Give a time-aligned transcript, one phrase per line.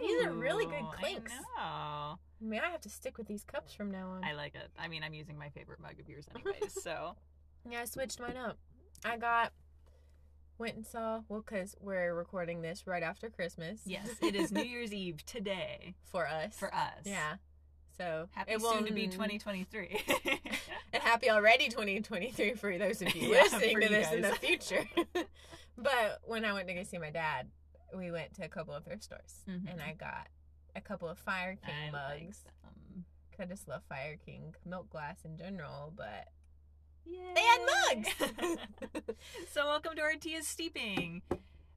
[0.00, 1.32] These are really good clinks.
[1.32, 1.60] I
[2.12, 2.18] know.
[2.40, 4.24] May I have to stick with these cups from now on?
[4.24, 4.68] I like it.
[4.78, 7.16] I mean, I'm using my favorite mug of yours anyways, so.
[7.68, 8.58] Yeah, I switched mine up.
[9.04, 9.52] I got
[10.58, 13.80] went and saw well because we're recording this right after Christmas.
[13.84, 16.56] Yes, it is New Year's Eve today for us.
[16.56, 17.00] for us.
[17.04, 17.34] yeah.
[17.98, 20.02] So Happy it soon to be 2023.
[20.92, 24.32] and happy already 2023 for those of you Yeah, listening to you this in the
[24.34, 24.84] future.
[25.78, 27.48] but when I went to go see my dad,
[27.98, 29.70] we went to a couple of thrift stores Mhm.
[29.70, 30.28] and I got
[30.74, 32.44] a couple of Fire King I like mugs.
[33.30, 36.28] 'cause I just love Fire King milk glass in general, but
[37.04, 37.34] Yay.
[37.34, 38.58] they had mugs.
[39.52, 41.22] so welcome to our tea is steeping.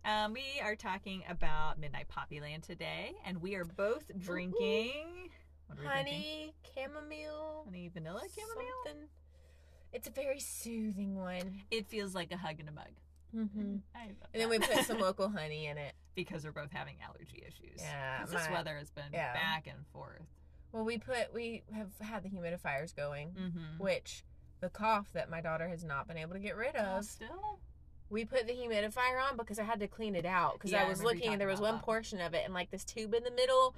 [0.05, 5.29] Um, we are talking about Midnight Poppy Land today, and we are both drinking
[5.69, 5.85] we drinking?
[5.85, 8.65] honey chamomile, honey vanilla chamomile.
[8.85, 9.09] something.
[9.91, 11.63] It's a very soothing one.
[11.71, 12.91] It feels like a hug in a mug.
[13.35, 13.77] Mm-hmm.
[13.93, 15.93] And then we put some local honey in it.
[16.23, 17.79] Because we're both having allergy issues.
[17.81, 19.33] Yeah, 'Cause this weather has been yeah.
[19.33, 20.25] back and forth.
[20.71, 23.77] Well, we put we have had the humidifiers going, Mm-hmm.
[23.83, 24.23] which
[24.59, 27.05] the cough that my daughter has not been able to get rid of.
[27.05, 27.59] still.
[28.09, 30.85] We put the humidifier on because I had to clean it out because Yeah, I
[30.85, 31.83] I was you looking and there was one that.
[31.83, 33.75] portion of it and like this tube in the middle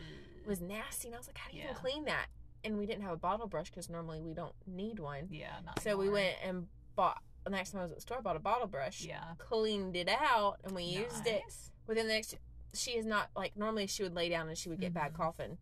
[0.47, 2.27] was nasty and I was like, how do you even clean that?
[2.63, 5.27] And we didn't have a bottle brush because normally we don't need one.
[5.29, 7.21] Yeah, So we went and bought.
[7.44, 9.01] The next time I was at the store, I bought a bottle brush.
[9.01, 9.23] Yeah.
[9.38, 11.70] Cleaned it out and we used it Nice.
[11.87, 12.35] Within the next.
[12.73, 15.17] She is not like normally she would lay down and she would get bad Mhm.
[15.17, 15.57] coughing.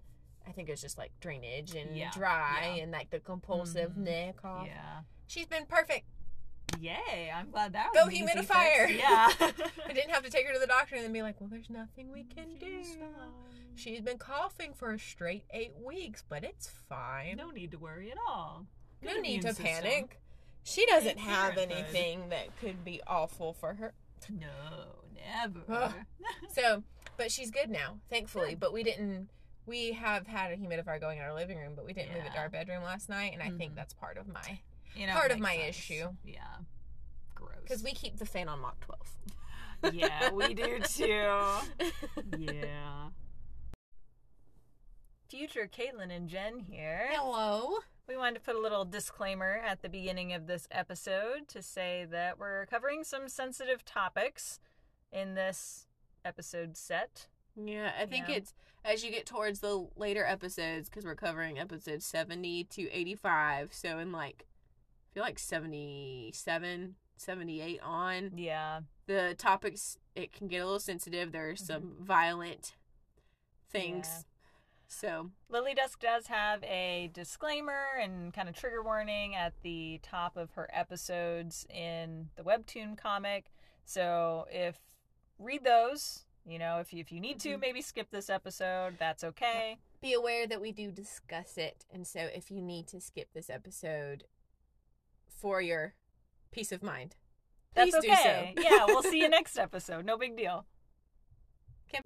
[0.47, 2.83] I think it was just like drainage and Yeah, dry yeah.
[2.83, 3.97] and like the compulsive Mhm.
[3.97, 4.67] neck cough.
[4.67, 5.01] Yeah.
[5.27, 6.05] She's been perfect.
[6.79, 7.31] Yay!
[7.33, 8.95] I'm glad that was Go humidifier.
[8.95, 9.29] Yeah.
[9.85, 11.69] I didn't have to take her to the doctor and then be like, well, there's
[11.69, 12.83] nothing we can do.
[12.83, 13.09] Fine.
[13.75, 17.37] She's been coughing for a straight eight weeks, but it's fine.
[17.37, 18.65] No need to worry at all.
[19.01, 19.65] No need to system.
[19.65, 20.19] panic.
[20.63, 23.93] She doesn't have anything that could be awful for her.
[24.29, 24.98] No,
[25.35, 25.59] never.
[25.69, 25.93] Ugh.
[26.53, 26.83] So,
[27.17, 28.49] but she's good now, thankfully.
[28.49, 28.59] Good.
[28.59, 29.29] But we didn't.
[29.65, 32.33] We have had a humidifier going in our living room, but we didn't move it
[32.33, 33.75] to our bedroom last night, and I think Mhm.
[33.75, 34.59] that's part of my
[34.95, 35.77] you know, part of my sense.
[35.77, 36.09] issue.
[36.23, 36.41] Yeah.
[37.35, 37.51] Gross.
[37.61, 39.17] because we keep the fan on Mach 12.
[39.93, 41.05] yeah, we do too.
[42.39, 43.09] yeah.
[45.29, 47.07] Future Caitlyn and Jenn here.
[47.11, 47.77] Hello.
[48.07, 52.05] We wanted to put a little disclaimer at the beginning of this episode to say
[52.09, 54.59] that we're covering some sensitive topics
[55.11, 55.87] in this
[56.23, 57.27] episode set.
[57.55, 58.35] Yeah, I think Yeah.
[58.35, 58.53] it's
[58.83, 63.73] as you get towards the later episodes because we're covering episodes 70 to 85.
[63.73, 64.45] So in like,
[65.11, 68.81] I feel like 77, 78 on, Yeah.
[69.07, 71.31] the topics, it can get a little sensitive.
[71.31, 71.73] There's mm-hmm.
[71.73, 72.75] some violent
[73.69, 74.07] things.
[74.07, 74.23] Yeah.
[74.91, 80.35] So, Lily Dusk does have a disclaimer and kind of trigger warning at the top
[80.35, 83.51] of her episodes in the webtoon comic.
[83.85, 84.79] So if
[85.39, 87.61] read those, you know, if you, if you need to, Mhm.
[87.61, 88.97] maybe skip this episode.
[88.99, 89.77] That's okay.
[90.01, 91.85] be aware that we do discuss it.
[91.91, 94.23] And so if you need to skip this episode
[95.27, 95.93] for your
[96.51, 97.15] peace of mind,
[97.73, 98.53] That's okay.
[98.55, 98.69] do so.
[98.69, 100.05] yeah, we'll see you next episode.
[100.05, 100.65] No big deal.
[101.93, 102.01] Okay.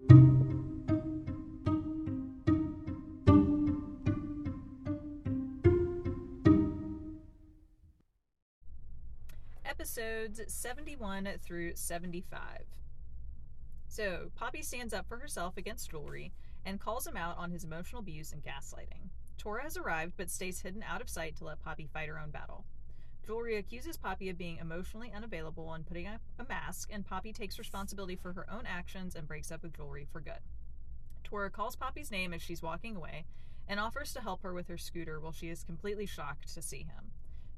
[9.66, 12.66] episodes 71 through 75.
[13.94, 16.32] So, Poppy stands up for herself against Jewelry
[16.66, 19.10] and calls him out on his emotional abuse and gaslighting.
[19.38, 22.32] Tora has arrived but stays hidden out of sight to let Poppy fight her own
[22.32, 22.66] battle.
[23.24, 27.60] Jewelry accuses Poppy of being emotionally unavailable and putting up a mask, and Poppy takes
[27.60, 30.42] responsibility for her own actions and breaks up with Jewelry for good.
[31.24, 33.26] Tora calls Poppy's name as she's walking away
[33.68, 36.80] and offers to help her with her scooter while she is completely shocked to see
[36.80, 37.12] him.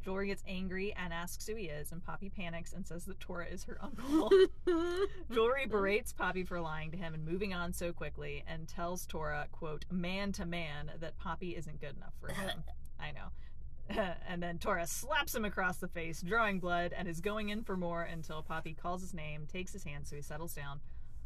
[0.05, 3.47] Jewelry gets angry and asks who he is, and Poppy panics and says that Tora
[3.47, 4.29] is her uncle.
[5.33, 9.47] Jewelry berates Poppy for lying to him and moving on so quickly, and tells Tora,
[9.51, 12.63] quote, man to man, that Poppy isn't good enough for him.
[12.99, 14.05] I know.
[14.29, 17.75] and then Tora slaps him across the face, drawing blood, and is going in for
[17.75, 20.81] more until Poppy calls his name, takes his hand, so he settles down.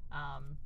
[0.10, 0.58] Um,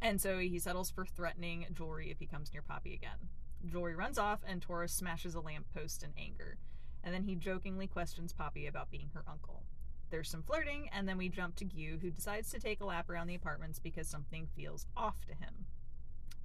[0.00, 3.28] and so he settles for threatening Jewelry if he comes near Poppy again.
[3.66, 6.56] Jewelry runs off, and Tora smashes a lamppost in anger
[7.04, 9.62] and then he jokingly questions Poppy about being her uncle.
[10.10, 13.08] There's some flirting, and then we jump to Gyu, who decides to take a lap
[13.08, 15.66] around the apartments because something feels off to him.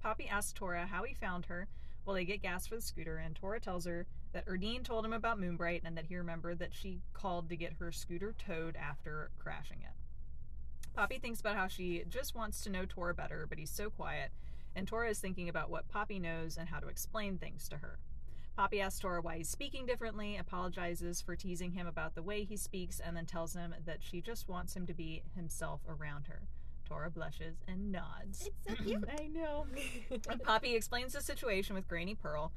[0.02, 1.68] Poppy asks Tora how he found her
[2.06, 5.12] while they get gas for the scooter, and Tora tells her that Erdine told him
[5.12, 9.32] about Moonbright and that he remembered that she called to get her scooter towed after
[9.38, 9.92] crashing it.
[10.96, 14.32] Poppy thinks about how she just wants to know Tora better, but he's so quiet,
[14.76, 18.00] and Tora is thinking about what Poppy knows and how to explain things to her.
[18.58, 22.58] Poppy asks Tora why he's speaking differently, apologizes for teasing him about the way he
[22.58, 26.42] speaks, and then tells him that she just wants him to be himself around her.
[26.84, 28.48] Tora blushes and nods.
[28.48, 29.06] It's so cute.
[29.20, 29.68] I know.
[30.30, 32.52] And Poppy explains the situation with Granny Pearl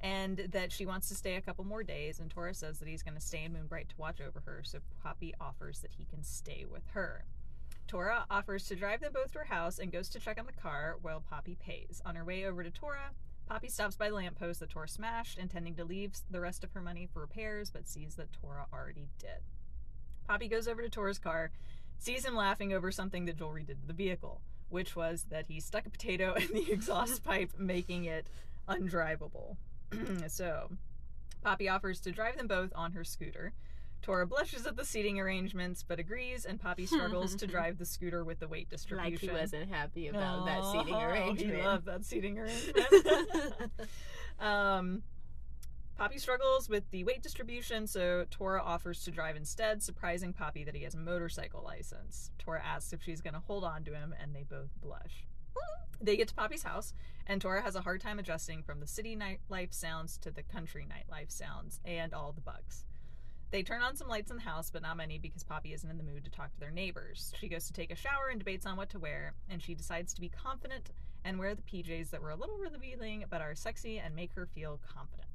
[0.00, 2.18] and that she wants to stay a couple more days.
[2.18, 4.62] And Tora says that he's going to stay in Moonbright to watch over her.
[4.64, 7.24] So Poppy offers that he can stay with her.
[7.86, 10.60] Tora offers to drive them both to her house and goes to check on the
[10.60, 12.02] car while Poppy pays.
[12.04, 13.12] On her way over to Tora,
[13.48, 16.80] Poppy stops by the lamppost that Tora smashed, intending to leave the rest of her
[16.80, 19.40] money for repairs, but sees that Tora already did.
[20.26, 21.52] Poppy goes over to Tora's car,
[21.98, 25.60] sees him laughing over something that Jewelry did to the vehicle, which was that he
[25.60, 28.28] stuck a potato in the exhaust pipe, making it
[28.68, 29.56] undrivable.
[30.26, 30.70] so,
[31.44, 33.52] Poppy offers to drive them both on her scooter.
[34.02, 38.24] Tora blushes at the seating arrangements but agrees, and Poppy struggles to drive the scooter
[38.24, 39.12] with the weight distribution.
[39.12, 41.56] Like he wasn't happy about that seating Oh, arrangement.
[41.56, 43.72] He loved that seating arrangement.
[44.40, 45.02] um,
[45.96, 50.76] Poppy struggles with the weight distribution, so Tora offers to drive instead, surprising Poppy that
[50.76, 52.30] he has a motorcycle license.
[52.38, 55.26] Tora asks if she's going to hold on to him, and they both blush.
[56.00, 56.92] They get to Poppy's house,
[57.26, 60.86] and Tora has a hard time adjusting from the city nightlife sounds to the country
[60.86, 62.84] nightlife sounds and all the bugs.
[63.50, 65.96] They turn on some lights in the house, but not many because Poppy isn't in
[65.98, 67.32] the mood to talk to their neighbors.
[67.38, 70.12] She goes to take a shower and debates on what to wear, and she decides
[70.14, 70.90] to be confident
[71.24, 74.46] and wear the PJs that were a little revealing but are sexy and make her
[74.46, 75.28] feel confident.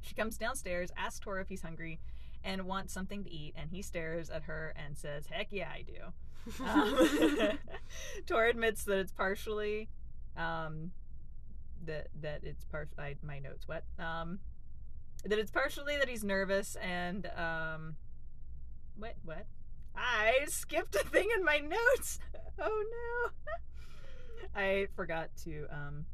[0.00, 2.00] She comes downstairs, asks Tora if he's hungry,
[2.44, 5.82] and wants something to eat, and he stares at her and says, Heck yeah, I
[5.82, 6.64] do.
[6.64, 7.58] Um,
[8.26, 9.88] Tora admits that it's partially
[10.36, 10.92] um,
[11.84, 12.88] that that it's part.
[12.98, 13.84] I, my notes wet.
[13.98, 14.38] um,
[15.28, 17.96] that it's partially that he's nervous and um,
[18.96, 19.46] what what
[19.94, 22.18] I skipped a thing in my notes.
[22.60, 23.52] Oh no,
[24.54, 26.06] I forgot to um,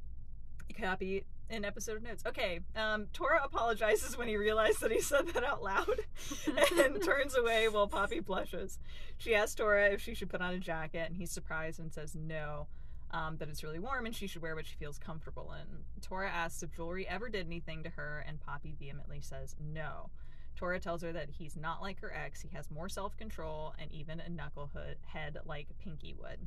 [0.79, 2.23] copy an episode of notes.
[2.27, 6.01] Okay, um, Tora apologizes when he realized that he said that out loud
[6.79, 8.79] and turns away while Poppy blushes.
[9.19, 12.15] She asks Tora if she should put on a jacket, and he's surprised and says
[12.15, 12.69] no,
[13.13, 16.01] um, that it's really warm and she should wear what she feels comfortable in.
[16.01, 20.11] Tora asks if jewelry ever did anything to her, and Poppy vehemently says no.
[20.57, 23.91] Tora tells her that he's not like her ex, he has more self control and
[23.93, 26.47] even a knucklehead head like Pinky would.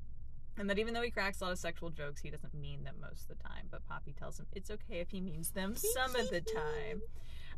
[0.57, 2.95] And that even though he cracks a lot of sexual jokes, he doesn't mean them
[3.01, 3.67] most of the time.
[3.69, 7.01] But Poppy tells him it's okay if he means them some of the time.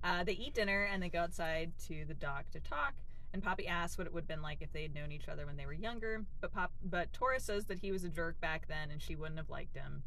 [0.03, 2.93] Uh, they eat dinner and they go outside to the dock to talk.
[3.33, 5.45] And Poppy asks what it would have been like if they had known each other
[5.45, 6.25] when they were younger.
[6.41, 9.37] But Pop, but Tora says that he was a jerk back then and she wouldn't
[9.37, 10.03] have liked him.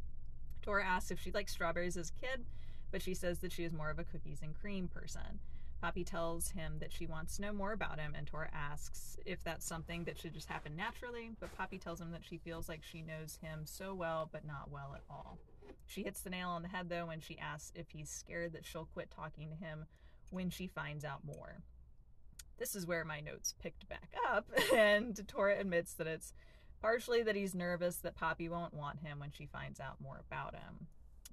[0.61, 2.45] Tora asks if she liked strawberries as a kid,
[2.91, 5.39] but she says that she is more of a cookies and cream person.
[5.81, 9.43] Poppy tells him that she wants to know more about him, and Tora asks if
[9.43, 11.31] that's something that should just happen naturally.
[11.39, 14.69] But Poppy tells him that she feels like she knows him so well, but not
[14.69, 15.39] well at all.
[15.87, 18.65] She hits the nail on the head, though, when she asks if he's scared that
[18.65, 19.85] she'll quit talking to him
[20.29, 21.63] when she finds out more.
[22.61, 26.31] This is where my notes picked back up, and Tora admits that it's
[26.79, 30.53] partially that he's nervous that Poppy won't want him when she finds out more about
[30.53, 30.85] him.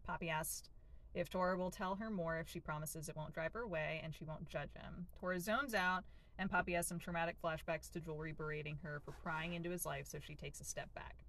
[0.07, 0.71] Poppy asks
[1.13, 4.15] if Tora will tell her more if she promises it won't drive her away and
[4.15, 5.07] she won't judge him.
[5.21, 6.05] Tora zones out,
[6.39, 10.07] and Poppy has some traumatic flashbacks to Jewelry berating her for prying into his life,
[10.07, 11.27] so she takes a step back.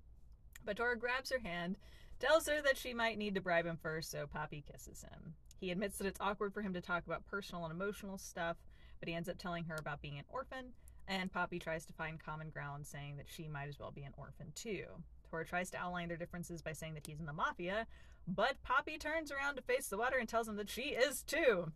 [0.64, 1.76] But Tora grabs her hand,
[2.22, 5.34] tells her that she might need to bribe him first, so Poppy kisses him.
[5.60, 8.56] He admits that it's awkward for him to talk about personal and emotional stuff,
[9.00, 10.74] but he ends up telling her about being an orphan,
[11.08, 14.14] and Poppy tries to find common ground, saying that she might as well be an
[14.18, 14.86] orphan too.
[15.30, 17.88] Tora tries to outline their differences by saying that he's in the mafia,
[18.28, 21.72] but Poppy turns around to face the water and tells him that she is too.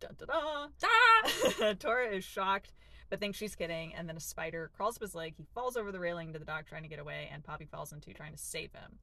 [0.00, 0.66] Dun da da!
[0.84, 1.74] Ah!
[1.78, 2.72] Tora is shocked,
[3.10, 5.34] but thinks she's kidding, and then a spider crawls up his leg.
[5.36, 7.92] He falls over the railing to the dock trying to get away, and Poppy falls
[7.92, 8.98] into trying to save him.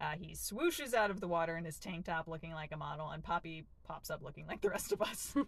[0.00, 3.08] Uh, he swooshes out of the water in his tank top looking like a model,
[3.10, 5.34] and Poppy pops up looking like the rest of us.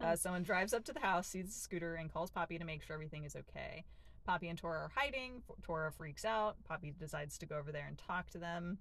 [0.00, 2.82] Uh, someone drives up to the house, sees the scooter, and calls Poppy to make
[2.82, 3.84] sure everything is okay.
[4.24, 5.42] Poppy and Tora are hiding.
[5.62, 6.56] Tora freaks out.
[6.64, 8.78] Poppy decides to go over there and talk to them.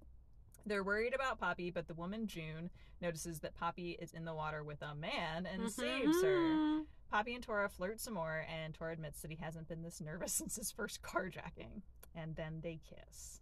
[0.66, 2.70] They're worried about Poppy, but the woman, June,
[3.02, 6.82] notices that Poppy is in the water with a man and saves her.
[7.10, 10.34] Poppy and Tora flirt some more, and Tora admits that he hasn't been this nervous
[10.34, 11.82] since his first carjacking.
[12.16, 13.42] And then they kiss.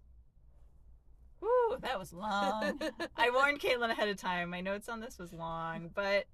[1.40, 2.80] Whew, that was long.
[3.18, 4.50] I warned Caitlyn ahead of time.
[4.50, 6.26] My notes on this was long, but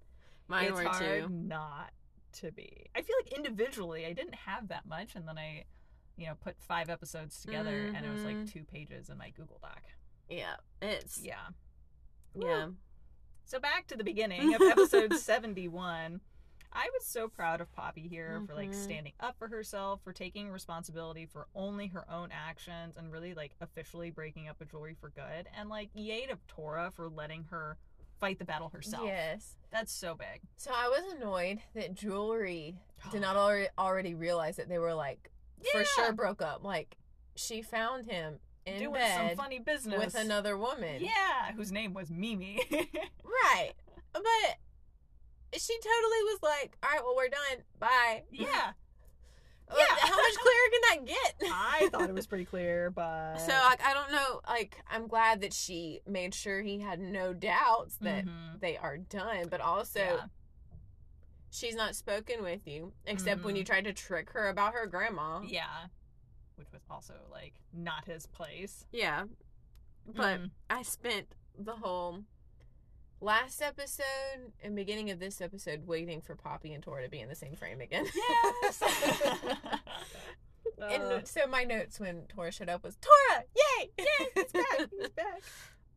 [0.47, 1.29] Mine it's were hard too.
[1.29, 1.91] not
[2.39, 2.87] to be.
[2.95, 5.65] I feel like individually I didn't have that much, and then I,
[6.17, 8.51] you know, put five episodes together, and it was like Mhm.
[8.51, 9.81] two pages in my Google Doc.
[10.29, 11.47] Yeah, it's Yeah.
[12.35, 12.67] yeah.
[13.45, 16.21] So back to the beginning of episode 71.
[16.73, 18.75] I was so proud of Poppy here for like Mhm.
[18.83, 23.53] standing up for herself, for taking responsibility for only her own actions and really like
[23.59, 25.47] officially breaking up with jewelry for good.
[25.55, 27.77] And like yay to Tora for letting her
[28.19, 29.05] fight the battle herself.
[29.05, 29.57] Yes.
[29.71, 30.41] That's so big.
[30.55, 32.77] So I was annoyed that jewelry
[33.11, 35.29] did not already already realize that they were like
[35.71, 36.63] for sure broke up.
[36.63, 36.97] Like
[37.35, 41.01] she found him in Doing bed some funny business with another woman.
[41.03, 42.61] Yeah, whose name was Mimi.
[43.23, 43.73] Right.
[44.13, 44.23] But
[45.57, 47.63] she totally was like, all right, well, we're done.
[47.79, 48.23] Bye.
[48.31, 48.45] yeah,
[49.69, 49.95] Like, Yeah.
[49.99, 51.51] How much clearer can that get?
[51.51, 54.41] I thought it was pretty clear, but So, like, I don't know.
[54.47, 58.59] Like, I'm glad that she made sure he had no doubts that Mhm.
[58.59, 60.25] they are done, but also Yeah.
[61.49, 63.59] she's not spoken with you except when Mhm.
[63.59, 65.41] you tried to trick her about her grandma.
[65.41, 65.87] yeah,
[66.55, 68.85] which was also like not his place.
[68.91, 69.25] Yeah.
[70.05, 70.51] But Mhm.
[70.69, 72.23] I spent the whole
[73.21, 77.29] last episode and beginning of this episode waiting for Poppy and Tora to be in
[77.29, 78.05] the same frame again.
[78.63, 78.81] yes.
[80.81, 84.89] and Uh, so my notes when Tora showed up was Tora, yay, Yay, he's back.
[84.99, 85.41] He's back.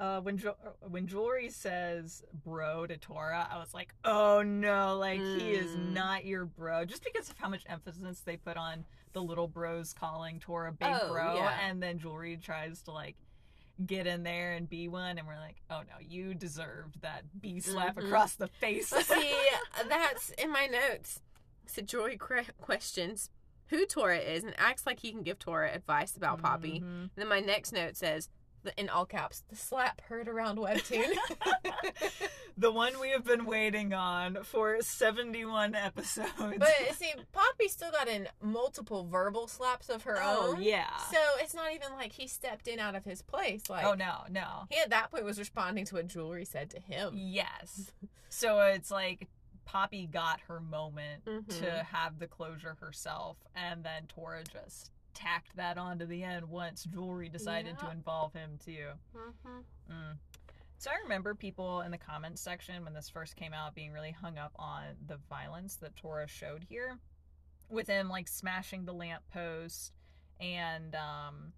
[0.01, 0.57] Uh, when jo-
[0.89, 4.99] when Jewelry says "bro" to Tora, I was like, "Oh no!
[4.99, 5.93] Like he is Mm.
[5.93, 9.93] not your bro." Just because of how much emphasis they put on the little bros
[9.95, 11.57] calling Tora "big Oh, bro," yeah.
[11.63, 13.15] and then Jewelry tries to like
[13.87, 15.97] get in there and be one, and we're like, "Oh no!
[16.01, 18.07] You deserved that B slap Mhm.
[18.07, 19.35] across the face." See,
[19.89, 21.21] that's in my notes.
[21.67, 22.17] So Joy
[22.61, 23.31] questions
[23.69, 26.81] who Tora is and acts like he can give Tora advice about Poppy.
[26.81, 27.03] Mhm.
[27.03, 28.29] And then my next note says,
[28.77, 31.15] in all caps, the slap heard around Webtoon.
[32.57, 36.31] the one we have been waiting on for seventy-one episodes.
[36.39, 40.63] but see, Poppy still got in multiple verbal slaps of her oh own.
[40.63, 40.97] yeah.
[41.11, 43.63] So it's not even like he stepped in out of his place.
[43.69, 44.65] Like, oh no, no.
[44.71, 47.13] he at that point was responding to what Jewelry said to him.
[47.15, 47.91] Yes.
[48.37, 49.29] So it's like
[49.65, 51.61] Poppy got her moment Mhm.
[51.61, 56.49] to have the closure herself, and then Tora just tacked that on to the end
[56.49, 58.89] once Jewelry decided to involve him too.
[59.15, 59.65] Mhm.
[59.91, 60.19] Mm.
[60.79, 64.11] So I remember people in the comments section when this first came out being really
[64.11, 66.99] hung up on the violence that Tora showed here,
[67.71, 69.93] with him like smashing the lamppost
[70.41, 71.53] and um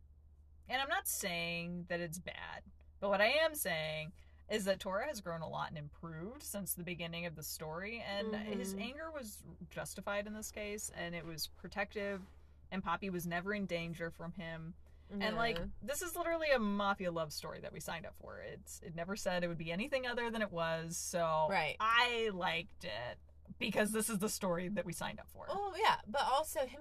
[0.68, 2.62] and I'm not saying that it's bad,
[3.00, 4.12] but what I am saying
[4.48, 8.00] is that Tora has grown a lot and improved since the beginning of the story,
[8.00, 8.80] and his Mhm.
[8.80, 12.22] anger was justified in this case, and it was protective,
[12.70, 14.74] and Poppy was never in danger from him.
[15.20, 18.40] And like this is literally a mafia love story that we signed up for.
[18.52, 20.96] It's it never said it would be anything other than it was.
[20.96, 21.76] So Right.
[21.78, 23.18] I liked it
[23.60, 25.46] because this is the story that we signed up for.
[25.48, 26.80] Oh yeah, but also him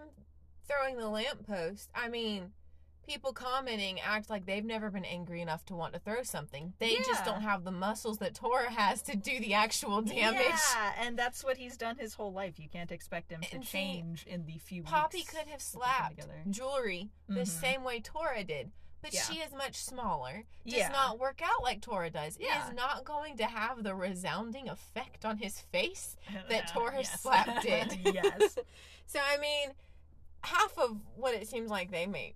[0.67, 1.89] throwing the lamppost.
[1.93, 2.51] I mean,
[3.05, 6.73] people commenting act like they've never been angry enough to want to throw something.
[6.79, 10.41] They just don't have the muscles that Tora has to do the actual damage.
[10.45, 12.59] Yeah, and that's what he's done his whole life.
[12.59, 15.45] You can't expect him to And see, change in the few Poppy could have that
[15.45, 17.47] they've been slapped jewelry the Mhm.
[17.47, 18.71] same way Tora did.
[19.01, 19.21] But Yeah.
[19.21, 20.45] she is much smaller.
[20.65, 20.87] Does Yeah.
[20.89, 22.37] not work out like Tora does.
[22.37, 22.67] It Yeah.
[22.67, 26.17] is not going to have the resounding effect on his face
[26.49, 27.21] that Uh, Tora yes.
[27.21, 27.99] slap did.
[28.15, 28.57] yes.
[29.07, 29.73] So I mean,
[30.43, 32.33] half of what it seems like they may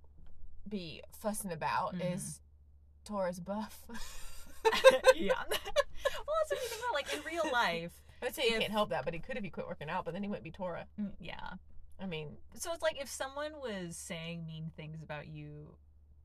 [0.70, 2.14] be fussing about Mhm.
[2.16, 2.42] is
[3.06, 3.86] Tora's buff.
[5.16, 5.34] yeah.
[5.50, 6.94] well, that's what you think about.
[6.94, 9.44] Like in real life, I'd say he If- can't help that, but he could if
[9.44, 10.06] he quit working out.
[10.06, 10.86] But then he wouldn't be Tora.
[11.00, 11.54] mm, yeah.
[12.02, 15.76] I mean, So it's like if someone was saying mean things about you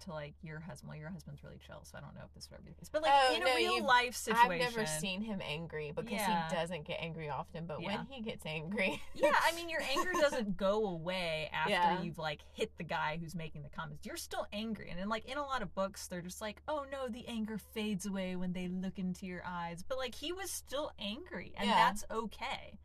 [0.05, 2.49] to like your husband, well, your husband's really chill, so I don't know if this
[2.51, 2.89] would ever be the case.
[2.91, 6.13] But like Oh, in a real you- life situation, I've never seen him angry because
[6.13, 6.49] Yeah.
[6.49, 7.67] he doesn't get angry often.
[7.67, 7.97] But Yeah.
[7.97, 12.03] when he gets angry, yeah, I mean, your anger doesn't go away after Yeah.
[12.03, 14.07] you've like hit the guy who's making the comments.
[14.07, 16.87] You're still angry, and then like in a lot of books, they're just like, "Oh
[16.91, 20.51] no, the anger fades away when they look into your eyes." But like he was
[20.51, 22.79] still angry, and that's okay.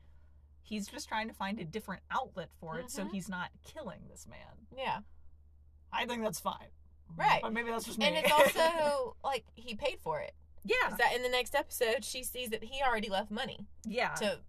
[0.61, 3.11] He's just trying to find a different outlet for it, so Mhm.
[3.11, 4.67] he's not killing this man.
[4.77, 5.01] yeah.
[5.91, 6.67] I think that's fine.
[7.15, 7.39] Right.
[7.41, 8.05] But maybe that's just me.
[8.07, 10.33] And it's also like he paid for it.
[10.63, 14.09] yeah, That in the next episode, she sees that he already left money yeah.
[14.15, 14.39] to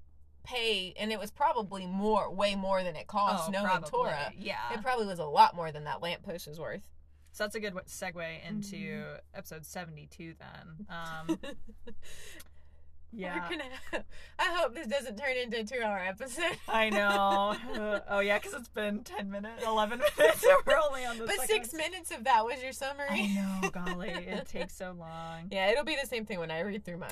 [0.45, 3.91] pay, and it was probably more, way more than it cost oh, knowing probably.
[3.91, 4.33] Tora.
[4.39, 4.73] Yeah.
[4.73, 6.89] It probably was a lot more than that lamppost was worth.
[7.33, 9.17] So that's a good segue into Mm-hmm.
[9.35, 10.87] episode 72 then.
[10.89, 11.39] Um,
[13.13, 13.49] yeah.
[13.49, 14.05] Gonna.
[14.39, 16.57] I hope this doesn't turn into a two-hour episode.
[16.69, 17.57] I know.
[18.09, 21.37] oh, yeah, because it's been 10 minutes, 11 minutes, and we're only on the But
[21.37, 23.07] second six minutes of that was your summary.
[23.11, 24.11] I know, golly.
[24.11, 25.49] It takes so long.
[25.51, 27.11] Yeah, it'll be the same thing when I read through mine.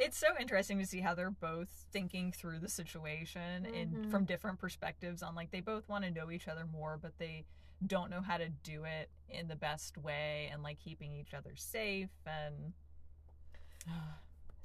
[0.00, 4.10] It's so interesting to see how they're both thinking through the situation in Mhm.
[4.12, 7.46] from different perspectives on like they both want to know each other more, but they
[7.84, 11.56] don't know how to do it in the best way and like keeping each other
[11.56, 12.74] safe and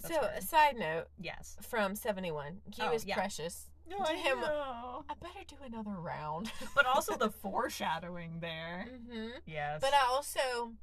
[0.04, 0.38] That's so, hard.
[0.38, 1.58] a side note yes.
[1.62, 3.16] from 71 He Oh, is yeah.
[3.16, 3.68] precious.
[3.90, 5.04] No, To I him- know.
[5.10, 6.52] I better do another round.
[6.76, 8.88] But also the foreshadowing there.
[9.10, 9.82] hmm Yes.
[9.82, 10.74] But I also,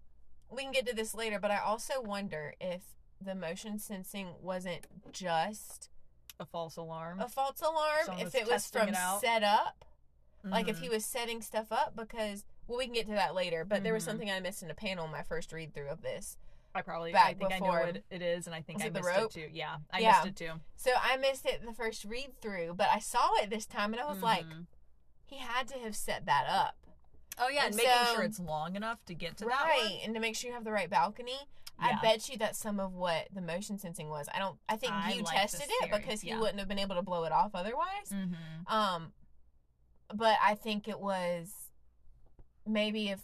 [0.51, 2.83] we can get to this later, but I also wonder if
[3.21, 5.89] the motion sensing wasn't just
[6.39, 7.21] a false alarm.
[7.21, 9.21] a false alarm, Someone if was it was from it out.
[9.21, 9.85] set up.
[10.43, 13.65] Like if he was setting stuff up because well, we can get to that later.
[13.67, 14.07] But there was Mhm.
[14.07, 16.39] something I missed in a panel in my first read through of this.
[16.75, 17.81] I probably Back I think I know before.
[17.87, 19.49] what it is, and I think Was I missed it too.
[19.53, 20.11] Yeah, I Yeah.
[20.13, 20.53] missed it too.
[20.77, 24.01] So I missed it the first read through, but I saw it this time, and
[24.01, 24.67] I was like, Mhm.
[25.27, 26.77] he had to have set that up.
[27.39, 30.01] oh yeah, and, and making so- sure it's long enough to get to that right
[30.05, 31.39] and to make sure you have the right balcony
[31.79, 34.93] i bet you that's some of what the motion sensing was i don't i think
[34.93, 37.53] I you like tested it because he wouldn't have been able to blow it off
[37.55, 38.67] otherwise Mm-hmm.
[38.71, 39.15] um
[40.13, 41.71] but i think it was
[42.67, 43.21] maybe if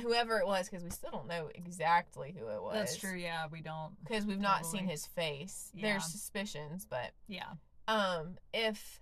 [0.00, 3.16] whoever it was because we still don't know exactly who it was That's true.
[3.16, 3.92] Yeah, we don't.
[4.04, 5.88] because we've not seen his face Yeah.
[5.92, 7.52] there's suspicions but Yeah.
[7.88, 9.00] um if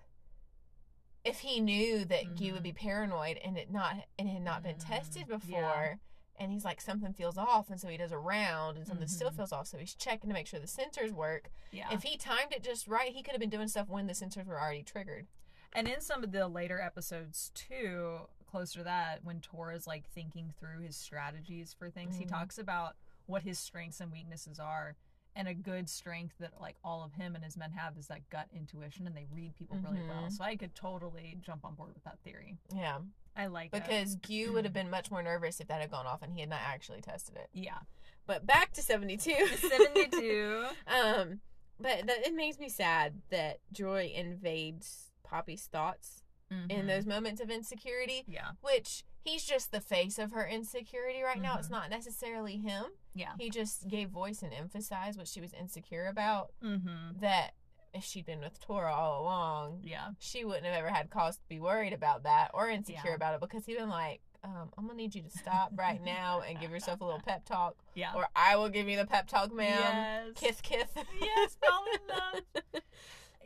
[1.24, 4.62] if he knew that Gyu would be paranoid and it not and it had not
[4.62, 5.36] been Mm, tested yeah.
[5.36, 5.98] before
[6.40, 9.30] and he's like something feels off and so he does a round and something still
[9.30, 9.36] Mhm.
[9.36, 11.88] feels off so he's checking to make sure the sensors work Yeah.
[11.92, 14.46] if he timed it just right he could have been doing stuff when the sensors
[14.46, 15.26] were already triggered
[15.74, 20.08] And in some of the later episodes too, closer to that, when Tor is like
[20.10, 22.28] thinking through his strategies for things, he Mhm.
[22.30, 24.96] talks about what his strengths and weaknesses are.
[25.36, 28.28] And a good strength that like all of him and his men have is that
[28.30, 30.24] gut intuition and they read people really well.
[30.24, 30.32] Mhm.
[30.32, 32.58] So I could totally jump on board with that theory.
[32.74, 32.98] yeah
[33.36, 33.70] I like it.
[33.84, 36.40] because Gyu would have been much more nervous if that had gone off and he
[36.40, 37.78] had not actually tested it Yeah.
[38.26, 40.66] but back to 72 72.
[40.88, 41.40] um
[41.78, 46.86] but that, it makes me sad that joy invades poppy's thoughts in Mhm.
[46.86, 48.52] those moments of insecurity Yeah.
[48.60, 51.58] which he's just the face of her insecurity right now.
[51.58, 51.72] It's Mhm.
[51.72, 52.86] not necessarily him.
[53.14, 53.34] Yeah.
[53.38, 56.52] He just gave voice and emphasized what she was insecure about.
[56.62, 57.18] Mm-hmm.
[57.20, 57.54] That
[57.92, 60.12] if she'd been with Tora all along, Yeah.
[60.18, 63.14] she wouldn't have ever had cause to be worried about that or insecure Yeah.
[63.14, 66.40] about it because he'd been like, um, I'm gonna need you to stop right now
[66.40, 68.14] and give yourself a little pep talk, Yeah.
[68.14, 69.78] or I will give you the pep talk, ma'am.
[69.78, 70.32] Yes.
[70.36, 70.88] Kiss, kiss.
[71.20, 72.82] Yes, fall in love.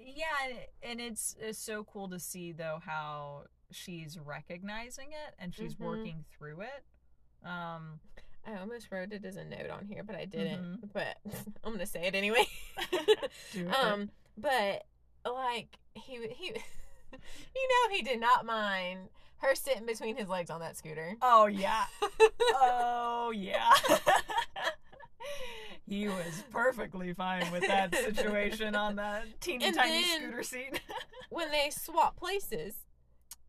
[0.05, 5.75] Yeah, and- it's, it's so cool to see though how she's recognizing it and she's
[5.77, 5.81] Mhm.
[5.85, 6.85] working through it.
[7.45, 8.01] Um,
[8.47, 10.81] I almost wrote it as a note on here, but I didn't.
[10.83, 10.91] Mhm.
[10.93, 11.17] But
[11.65, 12.47] I'm gonna say it anyway.
[13.81, 14.85] um, but
[15.25, 16.47] like he he,
[17.13, 21.17] you know, he did not mind her sitting between his legs on that scooter.
[21.23, 21.85] oh yeah,
[22.55, 23.73] oh yeah.
[25.87, 30.81] He was perfectly fine with that situation on that teeny And tiny then- scooter seat.
[31.31, 32.75] when they swap places,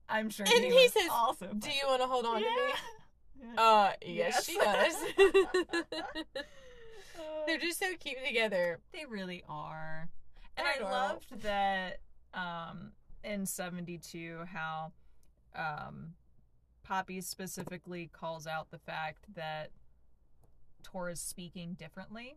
[0.10, 2.40] I'm sure And he, he was says, also do you want to hold on to
[2.42, 2.46] me?
[2.46, 2.76] Yeah.
[3.58, 4.46] Uh, yes, Yes.
[4.46, 4.96] she does.
[7.46, 8.80] They're just so cute together.
[8.94, 10.08] They really are.
[10.56, 12.00] And They're I loved that
[12.34, 12.92] um
[13.24, 14.94] in 72 how
[15.56, 16.14] um
[16.84, 19.72] Poppy specifically calls out the fact that
[20.84, 22.36] Tora's speaking differently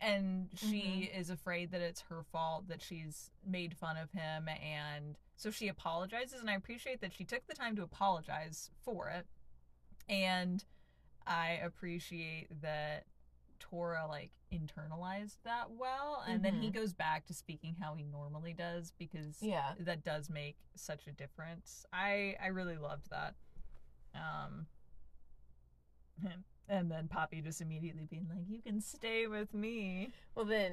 [0.00, 5.18] and she is afraid that it's her fault that she's made fun of him and
[5.36, 9.26] so she apologizes and I appreciate that she took the time to apologize for it
[10.08, 10.64] and
[11.26, 13.04] I appreciate that
[13.58, 16.74] Tora like internalized that well and then he Mhm.
[16.74, 19.74] goes back to speaking how he normally does because Yeah.
[19.80, 21.84] that does make such a difference.
[21.92, 23.34] I I really loved that.
[24.14, 24.66] Um
[26.70, 30.72] and then Poppy just immediately being like, "You can stay with me." Well, then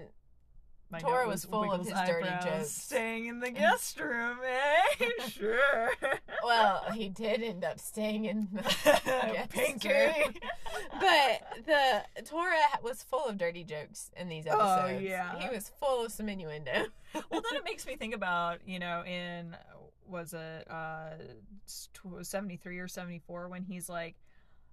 [0.90, 2.70] My Tora was full of his dirty jokes.
[2.70, 5.06] Staying in the guest room, eh?
[5.28, 5.90] sure.
[6.44, 8.62] well, he did end up staying in the
[9.52, 10.34] guest room.
[11.00, 14.64] but the Tora was full of dirty jokes in these episodes.
[14.66, 15.04] Oh, episodes.
[15.04, 15.40] yeah.
[15.40, 16.86] he was full of some innuendo.
[17.14, 19.58] well, then it makes me think about you know in
[20.08, 21.10] was it uh
[22.22, 24.16] seventy three or seventy four when he's like,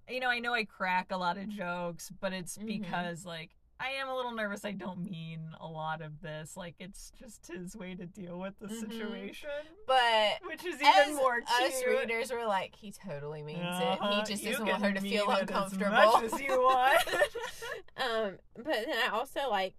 [0.09, 2.67] you know, I know I crack a lot of jokes, but it's Mhm.
[2.67, 4.65] because like I am a little nervous.
[4.65, 6.57] I don't mean a lot of this.
[6.57, 8.81] Like it's just his way to deal with the Mhm.
[8.81, 9.51] situation,
[9.87, 11.73] but which is even more cute.
[11.73, 13.65] us readers were like, he totally means it.
[13.65, 14.17] Uh-huh.
[14.17, 15.87] He just You doesn't want her to feel uncomfortable.
[15.93, 17.05] as much as you want.
[17.97, 19.75] um, but then I also like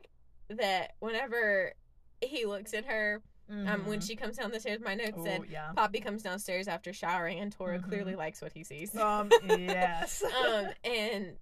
[0.49, 1.73] that whenever
[2.21, 4.07] he looks at her, um, when Mhm.
[4.07, 5.71] she comes down the stairs, my note said oh yeah.
[5.75, 7.87] Poppy comes downstairs after showering, and Tora Mhm.
[7.87, 8.95] clearly likes what he sees.
[8.95, 9.29] Um.
[9.47, 10.23] Yes.
[10.45, 11.37] um, and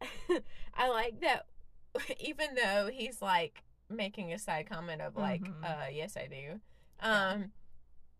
[0.74, 1.46] I like that
[2.20, 5.64] even though he's like making a side comment of like, Mhm.
[5.64, 6.60] uh, yes, I do.
[7.00, 7.28] Yeah.
[7.30, 7.52] Um,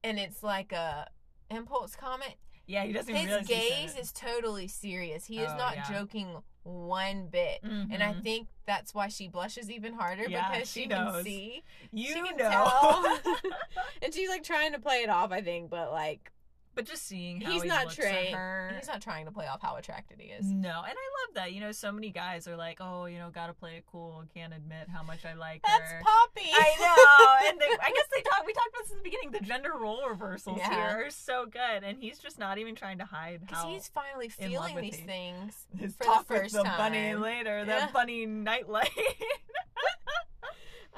[0.02, 1.08] and it's like a
[1.50, 2.34] impulse comment.
[2.68, 2.84] Yeah.
[2.84, 3.12] He doesn't.
[3.12, 5.24] His realize he said gaze is totally serious.
[5.26, 5.90] He is Oh, not yeah.
[5.90, 7.60] joking one bit.
[7.62, 8.22] And I Mhm.
[8.22, 11.64] think that's why she blushes even harder Yeah, because she she, can see.
[11.92, 12.48] you she can know.
[12.50, 13.18] tell.
[14.02, 16.30] and she's like trying to play it off, I think, but like
[16.78, 18.32] But just seeing how He's he not trying.
[18.32, 18.72] her.
[18.78, 20.46] He's not trying to play off how attracted he is.
[20.46, 21.52] No, and I love that.
[21.52, 24.22] You know, so many guys are like, "Oh, you know, gotta play it cool.
[24.32, 26.48] Can't admit how much I like That's her." Poppy.
[26.54, 28.46] I know, and they, I guess they talked.
[28.46, 29.32] We talked about this in the beginning.
[29.32, 30.70] The gender role reversals Yeah.
[30.72, 34.28] here are so good, and he's just not even trying to hide Because he's finally
[34.28, 35.66] feeling these he- things.
[35.76, 37.58] his for the first with the bunny later.
[37.58, 37.64] Yeah.
[37.64, 38.90] That bunny nightlight.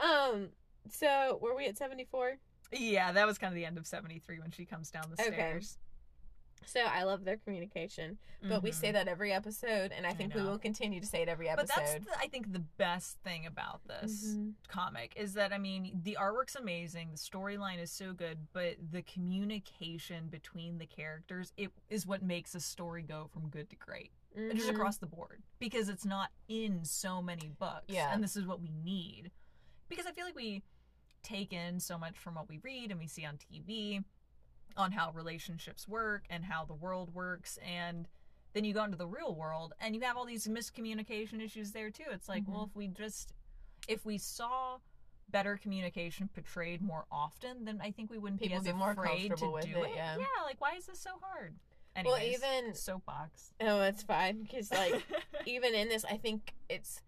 [0.03, 0.49] Um.
[0.91, 2.39] So were we at seventy four?
[2.73, 5.23] Yeah, that was kind of the end of seventy three when she comes down the
[5.23, 5.33] Okay.
[5.33, 5.79] stairs.
[6.67, 8.75] So I love their communication, but we Mhm.
[8.75, 11.49] say that every episode, and I I think we will continue to say it every
[11.49, 11.69] episode.
[11.75, 14.53] But that's, the, I think, the best thing about this Mhm.
[14.69, 19.01] comic is that I mean the artwork's amazing, the storyline is so good, but the
[19.03, 24.13] communication between the characters it is what makes a story go from good to great,
[24.37, 24.71] just Mhm.
[24.73, 27.87] across the board, because it's not in so many books.
[27.89, 28.13] Yeah.
[28.13, 29.31] and this is what we need,
[29.89, 30.63] because I feel like we
[31.23, 34.03] take in so much from what we read and we see on TV,
[34.77, 38.09] on how relationships work and how the world works, and
[38.53, 41.91] then you go into the real world and you have all these miscommunication issues there
[41.91, 42.05] too.
[42.11, 42.53] It's like, Mm-hmm.
[42.53, 43.33] well, if we just
[43.89, 44.79] if we saw
[45.31, 49.37] better communication portrayed more often, then I think we wouldn't People be as more afraid
[49.37, 49.95] to with do it, it.
[49.97, 50.17] yeah.
[50.45, 51.55] like why is this so hard?
[52.05, 53.53] Well, even- soapbox.
[53.61, 55.03] Oh, it's fine because like
[55.47, 57.01] even in this, I think it's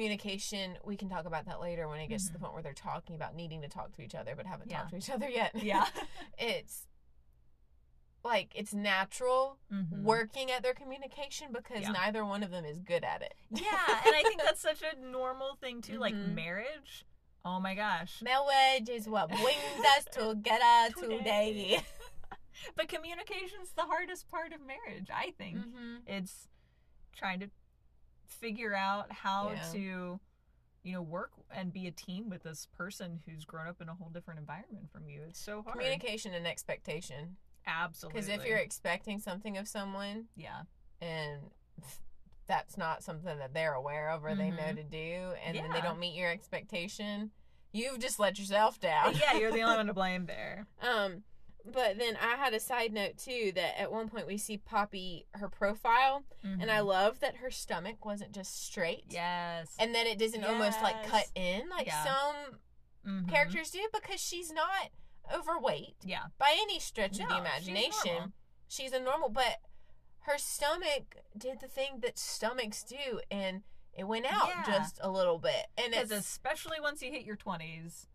[0.00, 0.76] communication.
[0.84, 2.42] We can talk about that later when it gets to the Mhm.
[2.42, 4.80] point where they're talking about needing to talk to each other, but haven't Yeah.
[4.80, 5.54] talked to each other yet.
[5.54, 5.88] yeah.
[6.38, 6.86] it's
[8.22, 10.02] like it's natural Mhm.
[10.02, 11.92] working at their communication because Yeah.
[11.92, 13.34] neither one of them is good at it.
[13.50, 15.96] Yeah, and I think that's such a normal thing too.
[15.98, 16.34] Like Mhm.
[16.34, 17.06] marriage.
[17.42, 18.20] Oh my gosh.
[18.20, 21.80] Marriage is what brings us together today.
[22.74, 25.58] But communication's the hardest part of marriage, I think.
[25.58, 25.96] mm-hmm.
[26.06, 26.48] It's
[27.14, 27.50] trying to
[28.26, 29.62] figure out how Yeah.
[29.72, 30.20] to,
[30.82, 33.94] you know, work and be a team with this person who's grown up in a
[33.94, 35.22] whole different environment from you.
[35.28, 35.72] It's so hard.
[35.78, 37.36] Communication and expectation.
[37.66, 38.20] Absolutely.
[38.20, 40.62] Because if you're expecting something of someone yeah,
[41.00, 41.50] and
[42.46, 44.76] that's not something that they're aware of or they know Mhm.
[44.76, 47.32] to do, and then they don't meet your expectation,
[47.72, 49.16] you've just let yourself down.
[49.16, 50.68] yeah, you're the only one to blame there.
[50.80, 51.24] Um,
[51.72, 55.26] but then I had a side note too that at one point we see Poppy
[55.32, 56.86] her profile, and I Mhm.
[56.86, 61.26] love that her stomach wasn't just straight, yes, and that it doesn't almost like cut
[61.34, 62.04] in like Yeah.
[62.04, 62.60] some
[63.04, 63.28] Mhm.
[63.28, 64.90] characters do because she's not
[65.32, 68.32] overweight Yeah, by any stretch of the No, she's imagination.
[68.68, 69.60] She's a normal, but
[70.20, 74.64] her stomach did the thing that stomachs do, and it went out Yeah.
[74.66, 78.08] just a little bit, and it's especially once you hit your twenties,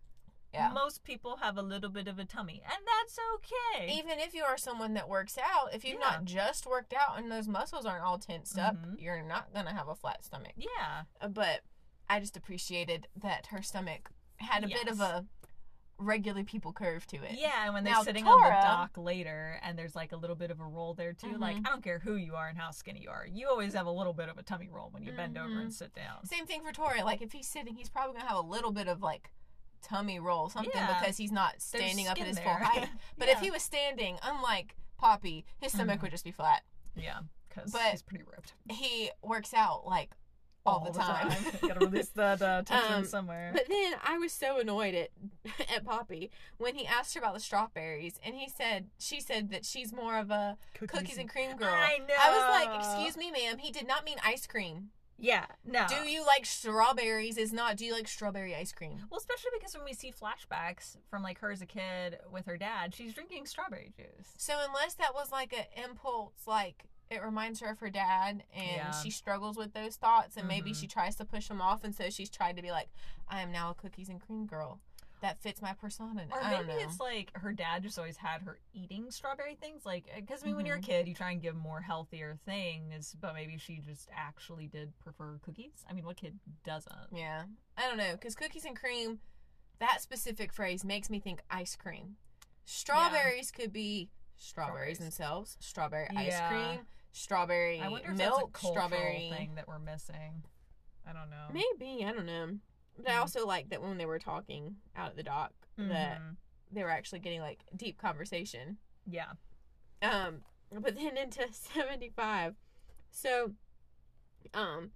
[0.54, 0.70] yeah.
[0.74, 3.94] most people have a little bit of a tummy, and that's okay.
[3.94, 6.10] even if you are someone that works out, if you've Yeah.
[6.12, 9.02] not just worked out and those muscles aren't all tensed up, Mhm.
[9.02, 10.54] you're not gonna have a flat stomach.
[10.56, 11.62] yeah, Uh, But
[12.10, 15.26] I just appreciated that her stomach had a bit of a
[15.98, 17.34] regular people curve to it.
[17.34, 17.64] yeah.
[17.66, 20.50] And when they're Now, sitting on the dock later, and there's like a little bit
[20.50, 21.38] of a roll there too.
[21.38, 21.68] Like Mhm.
[21.68, 23.92] I don't care who you are and how skinny you are, you always have a
[23.92, 26.26] little bit of a tummy roll when you bend over and sit down.
[26.26, 27.04] Same thing for Tori.
[27.04, 29.32] Like if he's sitting, he's probably gonna have a little bit of like
[29.82, 31.00] tummy roll, something Yeah.
[31.00, 32.46] because he's not standing up at his there.
[32.46, 32.90] full height.
[33.18, 36.04] But if he was standing, unlike Poppy, his stomach Mhm.
[36.04, 36.64] would just be flat.
[36.96, 40.12] yeah, because But- he's pretty ripped He works out like
[40.64, 41.30] all, the time.
[41.62, 43.50] Gotta release that uh, tension Um, somewhere.
[43.52, 45.10] But then I was so annoyed at
[45.76, 49.66] at Poppy when he asked her about the strawberries, and he said she said that
[49.66, 51.74] she's more of a cookies and cream girl.
[51.74, 51.98] I
[52.30, 54.92] was like, excuse me, ma'am, he did not mean ice cream.
[55.22, 55.86] Yeah, no.
[55.88, 57.38] Do you like strawberries?
[57.38, 57.78] Is not.
[57.78, 59.00] Do you like strawberry ice cream?
[59.10, 62.58] Well, especially because when we see flashbacks from like her as a kid with her
[62.58, 64.34] dad, she's drinking strawberry juice.
[64.38, 68.66] So unless that was like an impulse, like it reminds her of her dad, and
[68.78, 68.92] Yeah.
[68.92, 70.80] she struggles with those thoughts, and maybe Mhm.
[70.80, 72.88] she tries to push them off, and so she's tried to be like,
[73.28, 74.80] I am now a cookies and cream girl.
[75.22, 76.26] That fits my persona.
[76.32, 76.88] Or I don't maybe know.
[76.90, 79.86] it's like her dad just always had her eating strawberry things.
[79.86, 80.84] Like, because I mean, when you're a Mhm.
[80.84, 85.38] kid, you try and give more healthier things, but maybe she just actually did prefer
[85.44, 85.86] cookies.
[85.88, 87.14] I mean, what kid doesn't?
[87.14, 87.46] Yeah.
[87.78, 88.14] I don't know.
[88.14, 89.20] Because cookies and cream,
[89.80, 92.18] that specific phrase makes me think ice cream.
[92.66, 94.98] Strawberries could be strawberries, Strawberries.
[95.00, 96.20] themselves, strawberry Yeah.
[96.20, 99.30] ice cream, strawberry I wonder if milk, that's a strawberry.
[99.30, 100.46] thing that we're missing.
[101.06, 101.48] I don't know.
[101.52, 102.06] Maybe.
[102.06, 102.58] I don't know.
[103.04, 106.36] But I also like that when they were talking out at the dock, that Mhm.
[106.72, 108.78] they were actually getting like deep conversation.
[109.06, 109.34] Yeah.
[110.02, 112.56] Um, but then into 75.
[113.12, 113.54] So,
[114.54, 114.92] um,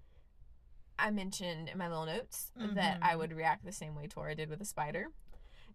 [0.97, 3.17] I mentioned in my little notes that I Mhm.
[3.19, 5.07] would react the same way Tora did with the spider.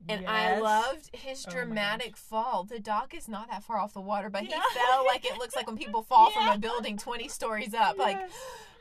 [0.08, 2.64] And I loved his Oh dramatic fall.
[2.64, 4.62] The dock is not that far off the water, but he Yeah.
[4.72, 7.98] fell like it looks like when people fall from a building 20 stories up.
[7.98, 8.32] Like, Yes.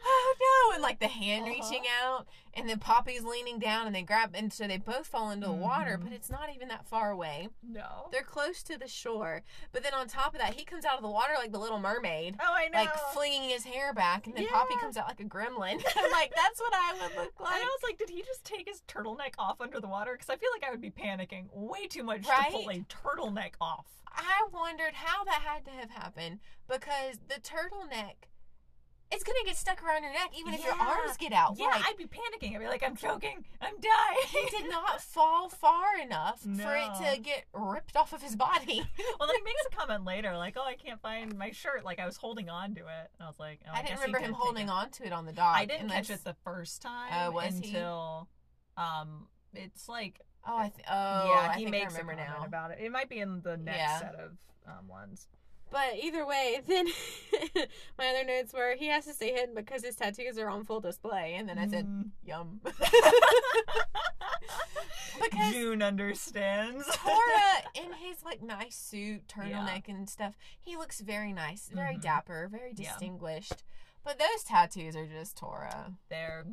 [0.05, 0.35] Oh
[0.69, 1.51] no, and like the hand Uh-huh.
[1.53, 5.29] reaching out, and then Poppy's leaning down, and they grab, and so they both fall
[5.31, 6.03] into the water, Mhm.
[6.05, 7.49] but it's not even that far away.
[7.63, 8.07] No.
[8.12, 11.01] They're close to the shore, but then on top of that, he comes out of
[11.03, 12.35] the water like the Little Mermaid.
[12.39, 12.79] Oh, I know.
[12.79, 15.81] Like flinging his hair back, and then Poppy comes out like a gremlin.
[15.95, 17.53] I'm like, that's what I would look and like.
[17.55, 20.13] I was like, did he just take his turtleneck off under the water?
[20.13, 22.51] Because I feel like I would be panicking way too much Right?
[22.51, 23.85] to pull a turtleneck off.
[24.12, 28.27] I wondered how that had to have happened because the turtleneck,
[29.12, 31.56] it's gonna get stuck around your neck even if your arms get out.
[31.58, 32.54] Yeah, Like, I'd be panicking.
[32.56, 33.43] I'd be like, I'm choking.
[33.62, 34.17] I'm dying.
[34.28, 38.84] he did not fall far enough for it to get ripped off of his body.
[39.19, 42.00] well, then he makes a comment later, like, "Oh, I can't find my shirt." Like
[42.00, 42.86] I was holding on to it,
[43.17, 44.72] and I was like, oh, I didn't guess he remember him holding it.
[44.72, 45.56] on to it on the dock.
[45.56, 47.67] I didn't catch it the first time Oh, was he?
[47.69, 48.28] until,
[48.78, 52.39] um, it's like, Oh, I th- oh, yeah, I he makes I remember a comment
[52.41, 52.45] now.
[52.48, 52.78] about it.
[52.82, 54.00] It might be in the next Yeah.
[54.00, 54.32] set of
[54.67, 55.28] um, ones.
[55.71, 56.88] But either way, then
[57.97, 60.79] my other notes were he has to stay hidden because his tattoos are on full
[60.79, 62.10] display, and then I said, Mm.
[62.25, 62.60] "Yum."
[65.21, 66.86] because June understands.
[66.95, 72.01] Tora in his like nice suit, turtleneck and stuff, he looks very nice, very Mhm.
[72.01, 72.89] dapper, very Yeah.
[72.91, 73.63] distinguished.
[74.03, 75.93] But those tattoos are just Tora.
[76.10, 76.45] They're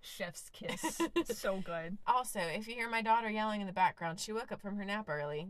[0.00, 1.98] chef's kiss, so good.
[2.06, 4.84] Also, if you hear my daughter yelling in the background, she woke up from her
[4.84, 5.48] nap early.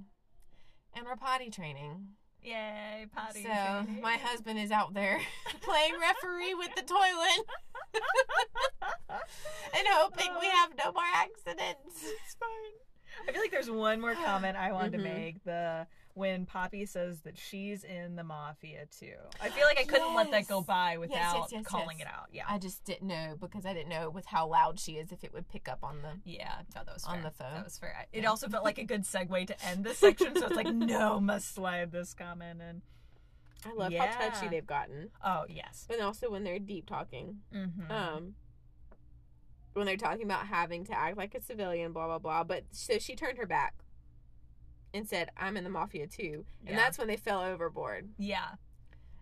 [0.94, 2.08] And we're potty training.
[2.42, 3.42] Yay, potty.
[3.42, 4.00] so training.
[4.02, 5.20] my husband is out there
[5.62, 7.46] playing referee with the toilet
[9.10, 12.02] and hoping we have no more accidents.
[12.04, 13.28] It's fine.
[13.28, 15.02] I feel like there's one more comment I wanted to Mhm.
[15.02, 15.44] make.
[15.44, 15.86] The
[16.18, 19.14] when Poppy says that she's in the mafia too.
[19.40, 20.66] I feel like I couldn't let that go Yes.
[20.66, 22.08] by yes, without yes, calling yes.
[22.08, 22.26] it out.
[22.32, 22.44] Yeah.
[22.48, 25.32] I just didn't know because I didn't know with how loud she is if it
[25.32, 27.22] would pick up on the yeah, no, that was On fair.
[27.22, 27.54] the phone.
[27.54, 28.06] That was fair.
[28.12, 28.30] It Yeah.
[28.30, 31.54] also felt like a good segue to end this section, so it's like, no, must
[31.54, 32.82] slide this comment in.
[33.64, 34.12] I love Yeah.
[34.12, 35.10] how touchy they've gotten.
[35.24, 35.86] Oh yes.
[35.88, 37.38] But also when they're deep talking.
[37.54, 37.90] Mm-hmm.
[37.92, 38.34] Um
[39.74, 42.42] when they're talking about having to act like a civilian, blah blah blah.
[42.42, 43.74] But so she turned her back
[44.94, 46.44] and said, I'm in the mafia too.
[46.66, 46.76] And Yeah.
[46.76, 48.08] that's when they fell overboard.
[48.18, 48.50] yeah.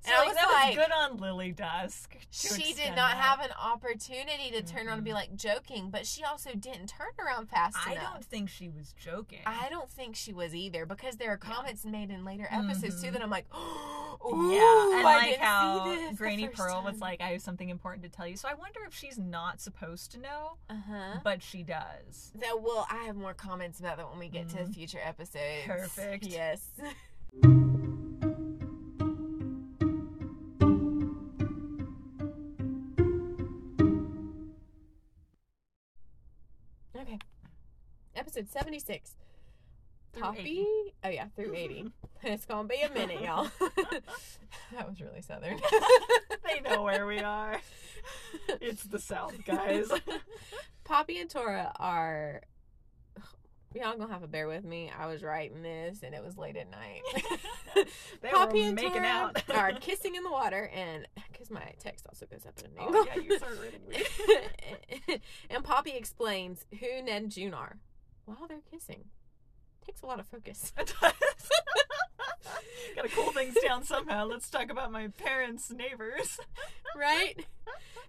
[0.06, 2.06] And So, I was that like- was good on Lilydusk.
[2.30, 3.16] She did not that.
[3.16, 5.14] have an opportunity to turn around and be Mhm.
[5.14, 8.06] like joking, but she also didn't turn around fast I enough.
[8.08, 9.40] I don't think she was joking.
[9.44, 11.54] I don't think she was either because there are Yeah.
[11.54, 13.12] comments made in later episodes too Mhm.
[13.14, 17.00] that I'm like, oh, yeah, and I like didn't see how this Granny Pearl was
[17.00, 20.12] like, "I have something important to tell you." So I wonder if she's not supposed
[20.12, 21.20] to know, uh huh.
[21.24, 22.30] but she does.
[22.36, 24.72] That well, I have more comments about that when we get to Mhm.
[24.74, 25.66] future episodes.
[25.66, 26.26] Perfect.
[26.26, 26.70] Yes.
[38.36, 39.12] Episode seventy six.
[40.12, 40.40] Through Poppy.
[40.40, 40.66] 80.
[41.04, 41.90] Oh yeah, through eighty.
[42.22, 43.48] it's gonna be a minute, y'all.
[44.72, 45.58] that was really southern.
[46.44, 47.58] they know where we are.
[48.60, 49.90] It's the South, guys.
[50.84, 52.42] Poppy and Tora are.
[53.74, 54.90] Y'all gonna have to bear with me.
[54.96, 57.02] I was writing this, and it was late at night.
[58.20, 59.42] They Poppy and making Tora out.
[59.54, 63.06] are kissing in the water, and because my text also goes up at an Oh,
[63.06, 65.20] yeah, you start reading me.
[65.48, 67.78] and Poppy explains who Ned and June are
[68.26, 69.04] while they're kissing.
[69.84, 70.72] Takes a lot of focus.
[70.78, 71.12] It does.
[72.94, 74.26] Gotta cool things down somehow.
[74.26, 76.38] Let's talk about my parents' neighbors.
[76.96, 77.34] right?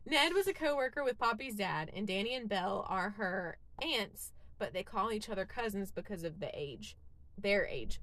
[0.05, 4.73] Ned was a coworker with Poppy's dad, and Danny and Belle are her aunts, but
[4.73, 6.95] they call each other cousins because of the age,
[7.37, 7.99] their age.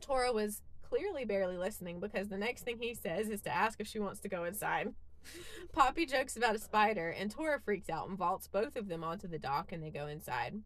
[0.00, 3.86] Tora was clearly barely listening because the next thing he says is to ask if
[3.86, 4.94] she wants to go inside.
[5.72, 9.28] Poppy jokes about a spider, and Tora freaks out and vaults both of them onto
[9.28, 10.62] the dock, and they go inside.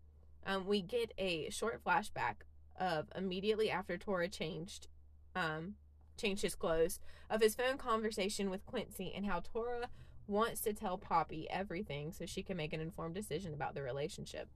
[0.47, 2.37] Um, we get a short flashback
[2.79, 4.89] of immediately after Tora changed,
[5.35, 5.75] um,
[6.17, 7.01] changed his clothes
[7.31, 9.89] of his phone conversation with Quincy and how Tora
[10.27, 14.49] wants to tell Poppy everything so she can make an informed decision about the relationship.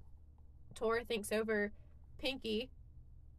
[0.75, 1.73] Tora thinks over
[2.19, 2.71] Pinky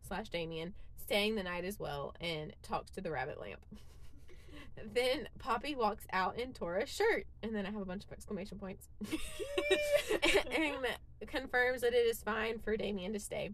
[0.07, 3.61] slash Damien staying the night as well and talks to the rabbit lamp.
[4.93, 8.57] then Poppy walks out in Tora's shirt, and then I have a bunch of exclamation
[8.57, 8.87] points,
[10.55, 10.85] and
[11.27, 13.51] confirms that it is fine for Damien to stay.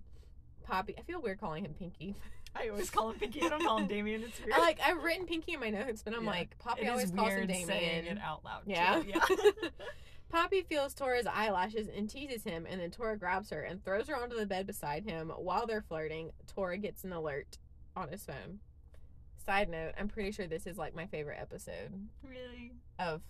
[0.63, 2.15] Poppy, I feel weird calling him Pinky.
[2.55, 3.41] I always call him Pinky.
[3.41, 4.23] I don't call him Damien.
[4.23, 4.53] It's weird.
[4.53, 6.29] I like I've written Pinky in my notes, but I'm Yeah.
[6.29, 7.67] like Poppy it always calls him Damien.
[7.67, 8.65] saying it out loud.
[8.65, 8.71] too.
[8.71, 9.01] Yeah.
[9.05, 9.19] yeah.
[10.29, 14.15] Poppy feels Tora's eyelashes and teases him, and then Tora grabs her and throws her
[14.15, 15.29] onto the bed beside him.
[15.35, 17.57] While they're flirting, Tora gets an alert
[17.95, 18.59] on his phone.
[19.45, 21.91] Side note, I'm pretty sure this is like my favorite episode
[22.23, 22.71] really.
[22.97, 23.21] of,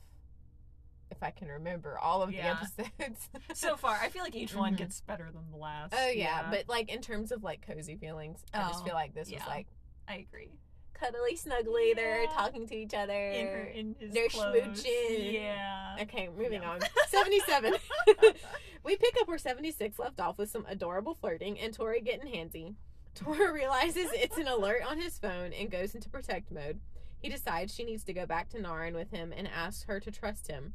[1.10, 2.60] if I can remember, all of Yeah.
[2.78, 3.30] the episodes.
[3.56, 4.78] So far, I feel like each one Mhm.
[4.78, 5.94] gets better than the last.
[5.98, 9.14] oh, yeah, but like in terms of like cozy feelings, I just Oh, feel like
[9.16, 9.68] this was like,
[10.08, 10.52] I agree.
[10.94, 11.96] cuddly, snuggly.
[11.96, 13.30] They're talking to each other.
[13.32, 14.84] in her in his They're clothes.
[14.84, 15.34] schmooching.
[15.34, 15.98] Yeah.
[16.02, 16.70] Okay, moving Yeah.
[16.72, 16.80] on.
[17.08, 17.74] 77.
[18.84, 22.76] we pick up where 76 left off with some adorable flirting and Tori getting handsy.
[23.16, 26.80] Tora realizes it's an alert on his phone and goes into protect mode.
[27.20, 30.12] He decides she needs to go back to Narin with him and asks her to
[30.12, 30.74] trust him.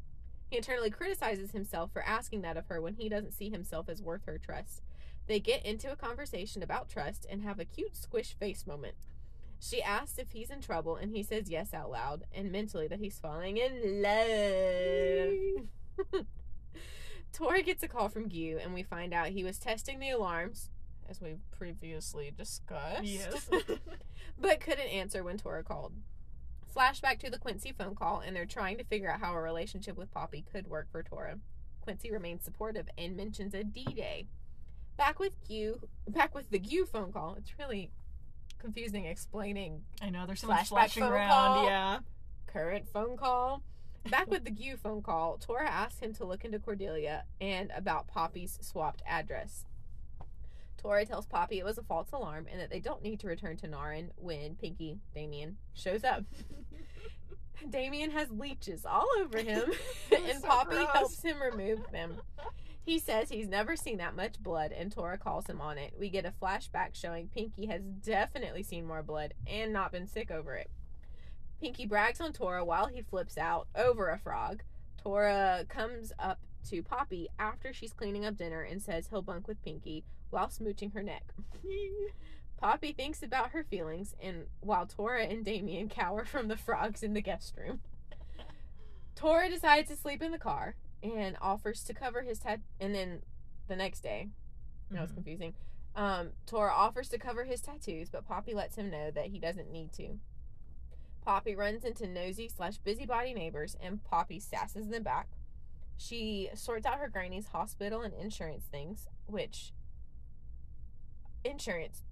[0.50, 4.02] He internally criticizes himself for asking that of her when he doesn't see himself as
[4.02, 4.82] worth her trust.
[5.26, 8.94] They get into a conversation about trust and have a cute squish face moment.
[9.60, 13.00] She asks if he's in trouble, and he says yes out loud and mentally that
[13.00, 16.24] he's falling in love.
[17.32, 20.70] Tori gets a call from Gyu, and we find out he was testing the alarms,
[21.08, 23.04] as we previously discussed.
[23.04, 23.48] Yes.
[24.40, 25.92] but couldn't answer when Tora called.
[26.74, 29.96] Flashback to the Quincy phone call, and they're trying to figure out how a relationship
[29.96, 31.38] with Poppy could work for Tora.
[31.80, 34.26] Quincy remains supportive and mentions a D Day.
[34.96, 35.32] Back with
[36.06, 37.36] back with the Gyu phone call.
[37.38, 37.90] It's really
[38.58, 41.30] confusing explaining I know there's so much flashing around.
[41.30, 41.64] call.
[41.64, 41.98] Yeah.
[42.46, 43.62] current phone call.
[44.10, 48.06] Back with the Gyu phone call, Tora asks him to look into Cordelia and about
[48.08, 49.64] Poppy's swapped address.
[50.78, 53.56] Tora tells Poppy it was a false alarm and that they don't need to return
[53.58, 56.24] to Narin when Pinky, Damien, shows up.
[57.70, 59.64] Damien has leeches all over him,
[60.16, 60.88] and So Poppy gross.
[60.92, 62.16] helps him remove them.
[62.84, 65.92] He says he's never seen that much blood, and Tora calls him on it.
[65.98, 70.30] We get a flashback showing Pinky has definitely seen more blood and not been sick
[70.30, 70.70] over it.
[71.60, 74.62] Pinky brags on Tora while he flips out over a frog.
[75.02, 76.38] Tora comes up
[76.70, 80.92] to Poppy after she's cleaning up dinner and says he'll bunk with Pinky while smooching
[80.94, 81.32] her neck.
[82.58, 87.14] Poppy thinks about her feelings, and while Tora and Damien cower from the frogs in
[87.14, 87.80] the guest room,
[89.14, 92.60] Tora decides to sleep in the car and offers to cover his tat.
[92.80, 93.22] And then
[93.68, 94.30] the next day,
[94.90, 95.16] no, it's Mhm.
[95.16, 95.54] confusing.
[95.94, 99.70] Um, Tora offers to cover his tattoos, but Poppy lets him know that he doesn't
[99.70, 100.18] need to.
[101.22, 105.28] Poppy runs into nosy slash busybody neighbors, and Poppy sasses them back.
[105.96, 109.72] She sorts out her granny's hospital and insurance things, which
[111.44, 112.02] insurance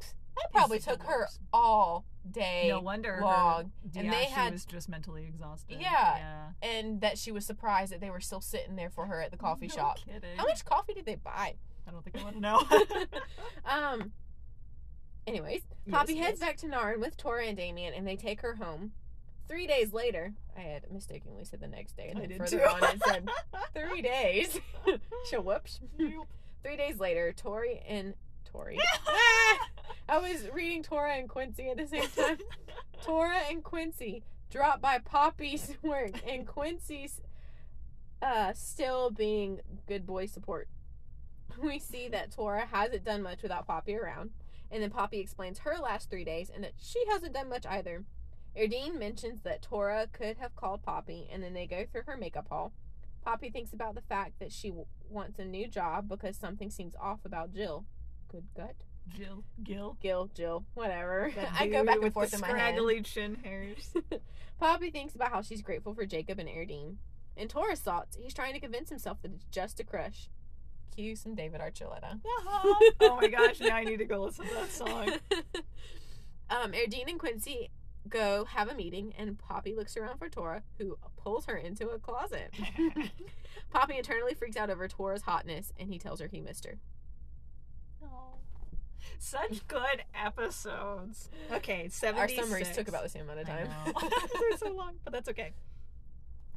[0.00, 3.18] pfft, that probably took her all day No wonder.
[3.22, 5.78] long, Her, and yeah, they she had- was just mentally exhausted.
[5.80, 6.16] Yeah.
[6.16, 6.46] Yeah.
[6.62, 9.36] and that she was surprised that they were still sitting there for her at the
[9.36, 9.98] coffee No shop.
[10.04, 10.36] Kidding.
[10.36, 11.54] How much coffee did they buy?
[11.86, 12.62] I don't think I want to know.
[13.64, 14.12] Um.
[15.26, 16.48] Anyways, Yes, Poppy heads yes.
[16.48, 18.92] back to Narin with Tora and Damien, and they take her home.
[19.48, 22.58] Three days later, I had mistakenly said the next day, and I then did further
[22.58, 22.64] too.
[22.64, 23.28] on it said
[23.74, 24.60] three days.
[25.24, 25.80] so whoops.
[25.96, 28.14] Three days later, Tori and
[28.56, 28.78] Tori.
[30.08, 32.38] I was reading Tora and Quincy at the same time.
[33.02, 37.20] Tora and Quincy drop by Poppy's work, and Quincy's
[38.22, 40.68] uh, still being good boy support.
[41.62, 44.30] We see that Tora hasn't done much without Poppy around,
[44.70, 48.04] and then Poppy explains her last three days and that she hasn't done much either.
[48.58, 52.46] Erdine mentions that Tora could have called Poppy, and then they go through her makeup
[52.48, 52.72] haul.
[53.22, 56.94] Poppy thinks about the fact that she w- wants a new job because something seems
[56.98, 57.84] off about Jill.
[58.36, 58.74] Good gut.
[59.16, 59.44] Jill.
[59.62, 59.96] Gil.
[60.02, 61.32] Gil, Jill, whatever.
[61.58, 62.74] I go back and forth in my head.
[62.74, 63.94] scraggly chin hairs.
[64.60, 66.96] Poppy thinks about how she's grateful for Jacob and Erdine.
[67.34, 70.28] In Tora's thoughts, he's trying to convince himself that it's just a crush.
[70.94, 72.20] Cue some David Archuleta.
[73.00, 73.58] oh my gosh!
[73.60, 75.12] Now I need to go listen to that song.
[76.50, 77.70] um, Erdine and Quincy
[78.06, 81.98] go have a meeting, and Poppy looks around for Tora, who pulls her into a
[81.98, 82.52] closet.
[83.70, 86.78] Poppy internally freaks out over Tora's hotness, and he tells her he missed her.
[89.18, 91.30] Such good episodes.
[91.52, 93.68] Okay, Our summaries took about the same amount of time.
[94.40, 95.52] They're so long, but that's okay.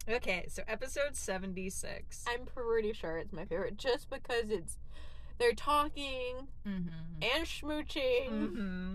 [0.08, 2.25] Okay, so episode seventy-six.
[2.28, 4.78] I'm pretty sure it's my favorite, just because it's
[5.38, 7.21] they're talking Mm-hmm.
[7.21, 8.30] and schmooching.
[8.30, 8.93] Mm-hmm.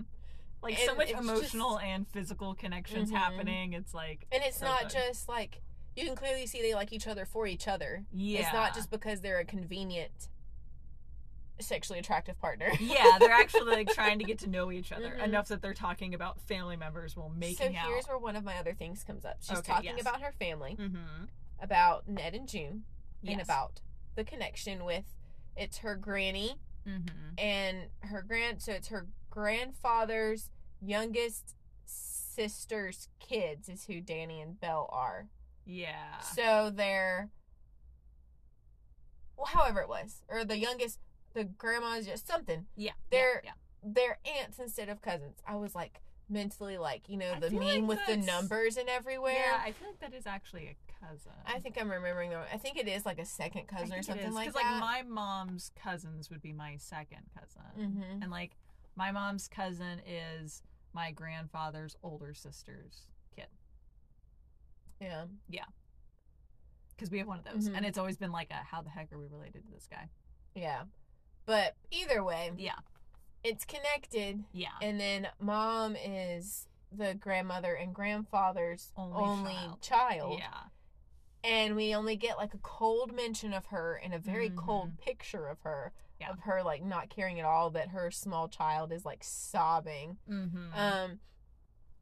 [0.61, 3.15] Like And so much emotional and physical connections Mhm.
[3.15, 3.73] happening.
[3.73, 4.91] It's like And it's So not good.
[4.91, 5.61] just like
[5.95, 8.03] you can clearly see they like each other for each other.
[8.11, 10.27] yeah, It's not just because they're a convenient
[11.59, 12.69] sexually attractive partner.
[12.79, 13.17] yeah.
[13.19, 15.23] They're actually like trying to get to know each other Mhm.
[15.23, 17.87] enough that they're talking about family members while so making out.
[17.87, 19.37] here's where one of my other things comes up.
[19.41, 20.01] She's Okay, talking yes.
[20.01, 21.25] about her family, mm-hmm.
[21.61, 22.83] about Ned and June,
[23.25, 23.81] and about
[24.15, 25.05] the connection with
[25.55, 26.55] it's her granny
[26.87, 27.39] Mm-hmm.
[27.39, 34.87] and her grand so it's her grandfather's youngest sister's kids is who Danny and Belle
[34.93, 35.29] are.
[35.65, 36.19] Yeah.
[36.19, 37.31] So they're
[39.37, 40.99] well, however it was, or the youngest,
[41.35, 42.65] the grandma's just something.
[42.75, 42.93] yeah.
[43.11, 43.51] they're- yeah.
[43.87, 45.37] They're aunts instead of cousins.
[45.47, 48.89] I was like mentally like you know I the meme like with the numbers and
[48.89, 49.33] everywhere.
[49.35, 51.33] Yeah, I feel like that is actually a cousin.
[51.45, 52.39] I think I'm remembering the.
[52.51, 54.53] I think it is like a second cousin or something like that.
[54.55, 58.23] Because like my mom's cousins would be my second cousin, mm-hmm.
[58.23, 58.53] and like
[58.95, 63.03] my mom's cousin is my grandfather's older sister's
[63.35, 63.47] kid.
[64.99, 65.25] Yeah.
[65.47, 65.65] Yeah.
[66.95, 67.69] Because we have one of those.
[67.69, 67.77] Mhm.
[67.77, 70.09] And it's always been like a how the heck are we related to this guy?
[70.55, 70.83] Yeah.
[71.45, 72.79] But either way, Yeah.
[73.43, 74.43] it's connected.
[74.51, 74.69] Yeah.
[74.81, 79.81] And then mom is the grandmother and grandfather's Only only, child.
[79.81, 80.39] child.
[80.39, 80.63] Yeah.
[81.43, 84.57] And we only get like a cold mention of her and a very Mhm.
[84.57, 85.93] cold picture of her.
[86.19, 86.31] Yeah.
[86.31, 90.17] Of her like not caring at all that her small child is like sobbing.
[90.29, 90.73] Mm-hmm.
[90.73, 91.19] Um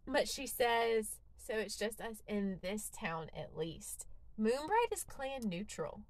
[0.06, 4.06] but she says so it's just us in this town at least.
[4.38, 6.04] Moonbright is clan neutral.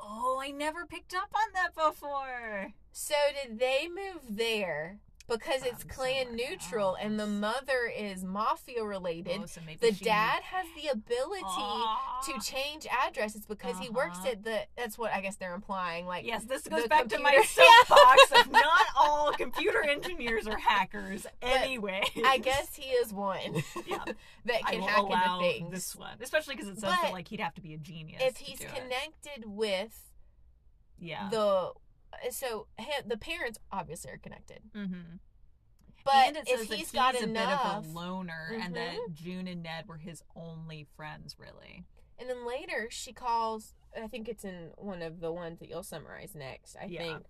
[0.00, 2.74] Oh, I never picked up on that before.
[2.92, 8.82] So did they move there because it's clan somewhere neutral and the mother is mafia
[8.84, 9.40] related?
[9.42, 12.20] Oh, so the dad has the ability Ah.
[12.26, 14.28] to change addresses because he works Uh-huh.
[14.30, 17.42] at the that's what I guess they're implying like Yes, this goes back to my
[17.46, 21.26] soapbox of not all computer engineers are hackers.
[21.42, 24.04] Anyway, I guess he is one Yeah.
[24.46, 25.70] that can hack into things.
[25.70, 28.22] this one, especially because it sounds like he'd have to be a genius.
[28.24, 28.74] if he's do it.
[28.74, 30.04] connected with
[30.98, 31.72] yeah, the
[32.30, 32.66] so
[33.06, 35.16] the parents obviously are connected mm-hmm.
[36.04, 39.14] but if he's got a enough bit of a loner, and that Mhm.
[39.14, 41.84] June and Ned were his only friends, really.
[42.18, 45.82] and then later she calls i think it's in one of the ones that you'll
[45.82, 47.02] summarize next i Yeah.
[47.02, 47.26] think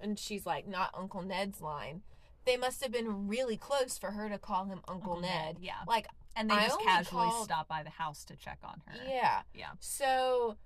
[0.00, 2.02] and she's like not uncle ned's line
[2.44, 5.56] they must have been really close for her to call him uncle, ned.
[5.60, 6.06] yeah, like
[6.36, 8.96] and they I just casually called- stop by the house to check on her.
[9.08, 9.70] yeah Yeah.
[9.80, 10.56] so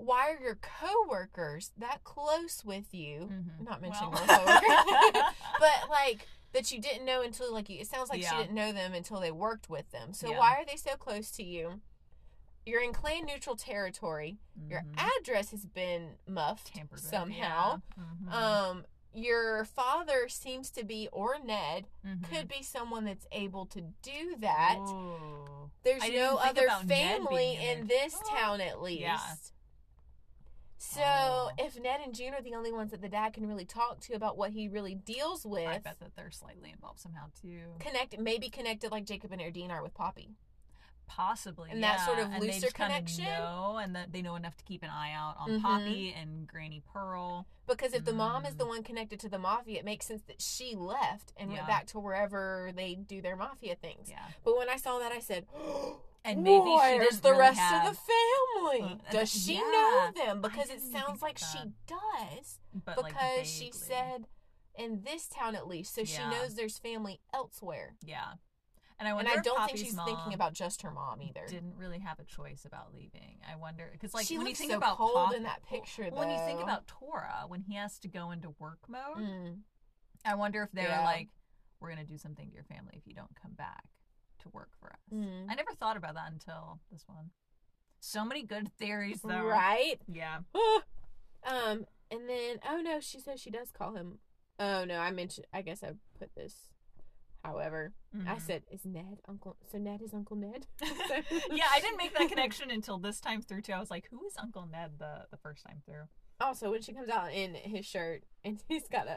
[0.00, 3.64] why are your coworkers that close with you Mhm.
[3.64, 5.22] not mentioning Well- your coworkers
[5.60, 8.30] but like that you didn't know until like you it sounds like Yeah.
[8.30, 10.38] she didn't know them until they worked with them so Yeah.
[10.38, 11.80] why are they so close to you
[12.66, 14.38] you're in clan neutral territory
[14.68, 14.94] your Mhm.
[15.18, 18.04] address has been muffed Tampered somehow yeah.
[18.04, 18.32] Mhm.
[18.32, 22.22] um your father seems to be or ned Mhm.
[22.30, 25.70] could be someone that's able to do that Ooh.
[25.82, 28.30] there's no other family in in this Oh.
[28.36, 29.52] town at least.
[30.82, 31.50] So Oh.
[31.58, 34.14] if ned and june are the only ones that the dad can really talk to
[34.14, 37.74] about what he really deals with I bet that they're slightly involved somehow too.
[37.78, 40.36] connect maybe connected like jacob and erdine are with poppy
[41.06, 43.24] Possibly, And that sort of and looser connection?
[43.24, 45.60] know, and that they know enough to keep an eye out on Mhm.
[45.62, 47.46] Poppy and Granny Pearl.
[47.66, 48.58] because if the mom is Mm.
[48.58, 51.56] the one connected to the mafia it makes sense that she left and Yeah.
[51.58, 55.10] went back to wherever they do their mafia things Yeah, but when i saw that
[55.10, 55.46] i said
[56.24, 58.00] and maybe she doesn't the really rest have, of the
[58.80, 58.98] family?
[59.10, 59.60] Does she yeah.
[59.60, 60.40] know them?
[60.42, 62.58] Because it sounds like of she does.
[62.84, 64.26] but like, Because she said
[64.78, 67.96] in this town at least, so she knows there's family elsewhere.
[68.04, 68.32] yeah.
[68.98, 71.46] And I And I don't think she's thinking about just her mom either.
[71.48, 73.38] Didn't really have a choice about leaving.
[73.50, 76.06] I wonder because like she when you think so about cold Pop- in that picture.
[76.12, 79.60] when you think about Tora when he has to go into work mode, Mm.
[80.22, 81.02] I wonder if they're Yeah.
[81.04, 81.30] like,
[81.80, 83.84] "We're gonna do something to your family if you don't come back
[84.40, 85.46] to work for us." Mm.
[85.50, 87.30] I never thought about that until this one.
[88.00, 89.44] So many good theories, though.
[89.44, 90.00] right?
[90.06, 90.38] Yeah.
[91.44, 94.18] um, and then oh no, she says she does call him.
[94.58, 95.46] Oh no, I mentioned.
[95.52, 96.54] I guess I put this.
[97.44, 97.94] However,
[98.26, 98.40] I Mhm.
[98.42, 100.66] said, "Is Ned Uncle?" So Ned is Uncle Ned.
[100.80, 103.72] yeah, I didn't make that connection until this time through too.
[103.72, 106.04] I was like, "Who is Uncle Ned?" The the first time through.
[106.40, 109.16] Also, when she comes out in his shirt and he's got a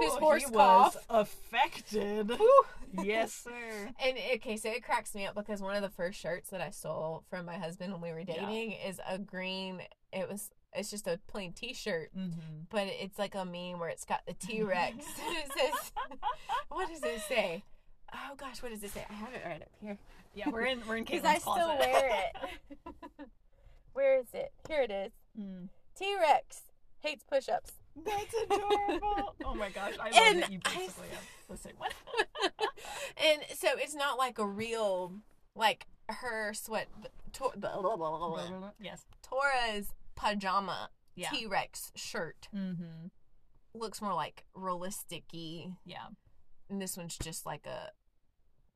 [0.00, 0.96] his horse he cough.
[0.96, 2.32] was affected.
[3.02, 3.90] yes, sir.
[4.04, 6.70] And okay, so it cracks me up because one of the first shirts that I
[6.70, 8.46] stole from my husband when we were Yeah.
[8.46, 9.80] dating is a green.
[10.12, 12.40] It was it's just a plain T-shirt, Mm-hmm.
[12.70, 14.96] but it's like a meme where it's got the T Rex.
[14.98, 15.92] it says,
[16.68, 17.64] "What does it say?"
[18.12, 19.04] Oh gosh, what does it say?
[19.08, 19.98] I have it right up here
[20.34, 21.78] Yeah, we're in we're in because I still closet.
[21.78, 22.50] wear it.
[23.92, 24.52] Where is it?
[24.68, 25.12] Here it is.
[25.38, 25.68] Mm.
[25.98, 26.62] T Rex
[27.00, 27.72] hates push-ups.
[28.04, 29.34] That's adorable.
[29.44, 31.90] oh my gosh, I love And that you I- basically have the same one.
[33.16, 35.12] and so it's not like a real
[35.54, 36.88] like her sweat.
[37.38, 38.70] Blah, blah, blah, blah.
[38.80, 39.04] yes.
[39.22, 41.30] Tora's pajama Yeah.
[41.30, 43.08] T Rex shirt Mm-hmm.
[43.74, 45.66] looks more like realistic y.
[45.84, 46.06] Yeah.
[46.70, 47.90] And this one's just like a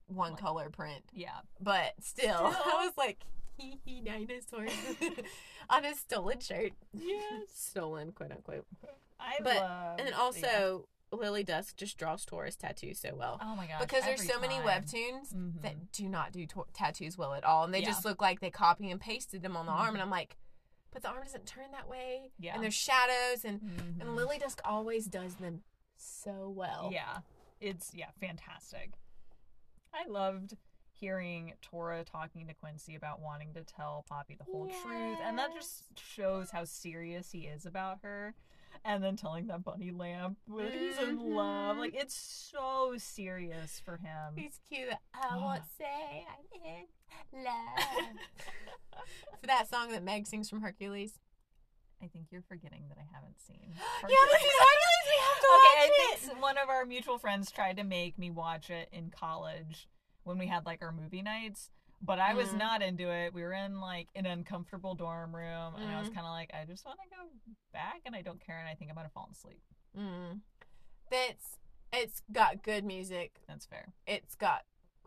[0.07, 1.05] one Like- color print.
[1.13, 1.41] Yeah.
[1.61, 2.73] But still, Still.
[2.75, 3.21] I was like,
[3.57, 4.73] hee hee dinosaurs
[5.71, 6.73] on a stolen shirt.
[6.93, 7.23] Yes.
[7.55, 8.67] Stolen, quote unquote.
[9.21, 9.99] I But- love.
[9.99, 10.21] And then yeah.
[10.21, 13.39] also, Lilydusk just draws Tora's tattoos so well.
[13.43, 13.81] Oh my gosh.
[13.81, 14.67] because there's so many time.
[14.67, 15.61] webtoons Mhm.
[15.63, 17.87] that do not do to- tattoos well at all, and they Yeah.
[17.87, 19.95] just look like they copy and pasted them on the arm, Mhm.
[19.95, 20.37] and I'm like,
[20.91, 22.55] but the arm doesn't turn that way, Yeah.
[22.55, 24.01] and there's shadows, and Mhm.
[24.01, 25.63] and Lilydusk always does them
[25.99, 26.89] so well.
[26.93, 27.21] Yeah.
[27.61, 28.95] It's yeah, fantastic.
[29.93, 30.57] I loved
[31.03, 35.53] hearing Tora talking to Quincy about wanting to tell Poppy the whole truth, and that
[35.53, 38.35] just shows how serious he is about her.
[38.87, 41.77] and then telling that bunny lamp that he's in love.
[41.77, 41.81] Mhm.
[41.81, 44.35] Like it's so serious for him.
[44.37, 44.89] He's cute.
[45.13, 46.63] I won't say I'm
[47.35, 48.07] in love.
[49.41, 51.19] For that song that Meg sings from Hercules.
[52.03, 53.73] I think you're forgetting that I haven't seen.
[54.01, 54.17] Hercules.
[54.19, 55.07] Yeah, this is Hercules.
[55.07, 56.37] We have to okay, I watch think it.
[56.37, 59.87] s- one of our mutual friends tried to make me watch it in college
[60.25, 61.71] when we had like our movie nights.
[62.05, 62.59] But I was Mhm.
[62.59, 63.33] not into it.
[63.33, 66.15] We were in like an uncomfortable dorm room, and I was Mhm.
[66.15, 67.31] kind of like, I just want to go
[67.73, 69.63] back, and I don't care, and I think I'm gonna fall asleep.
[69.97, 70.41] Mm.
[71.11, 71.59] That's
[71.93, 73.41] it's got good music.
[73.47, 73.93] That's fair.
[74.07, 74.65] It's got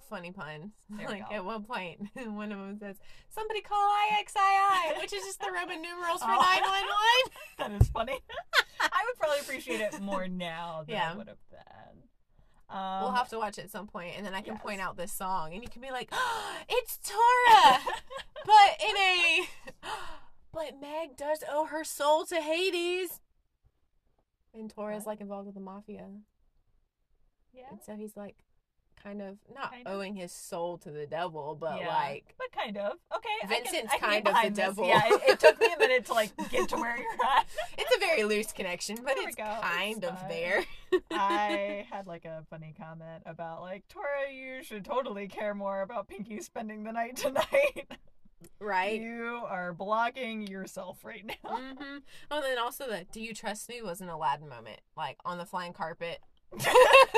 [0.07, 0.71] funny puns.
[0.91, 2.97] Like at one point, one of them says,
[3.29, 6.39] "Somebody call IXII," which is just the Roman numerals for Oh.
[6.39, 7.31] nine one one.
[7.57, 8.19] That is funny.
[8.79, 11.11] I would probably appreciate it more now than Yeah.
[11.11, 12.03] I would have then.
[12.69, 14.61] Um, We'll have to watch it at some point, and then I can yes.
[14.63, 17.79] point out this song, and you can be like, oh, "It's Tora,"
[18.45, 19.47] but in a,
[20.51, 23.19] but Meg does owe her soul to Hades,
[24.53, 26.07] and Tora's is like involved with the mafia,
[27.53, 28.35] yeah, and so he's like,
[29.01, 29.93] kind of not Kind of.
[29.93, 31.87] owing his soul to the devil, but Yeah.
[31.89, 32.93] like, but kind of.
[33.15, 34.57] Okay, I can- Vincent's I can, kind of the this.
[34.57, 34.87] devil.
[34.87, 37.45] Yeah, it, it took me a minute to like get to where you're at.
[37.77, 40.63] it's a very loose connection, but There it's kind It's of there.
[41.11, 46.07] I had like a funny comment about like Tora, you should totally care more about
[46.07, 47.87] Pinky spending the night tonight.
[48.59, 48.99] right.
[49.01, 51.57] You are blocking yourself right now.
[51.57, 51.97] hmm
[52.31, 55.37] Oh, and then also the "Do you trust me?" was an Aladdin moment, like on
[55.37, 56.19] the flying carpet.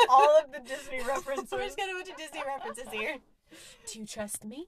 [0.10, 1.52] All of the Disney references.
[1.52, 3.18] We're just gonna bunch of Disney references here.
[3.92, 4.68] Do you trust me?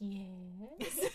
[0.00, 1.08] Yes.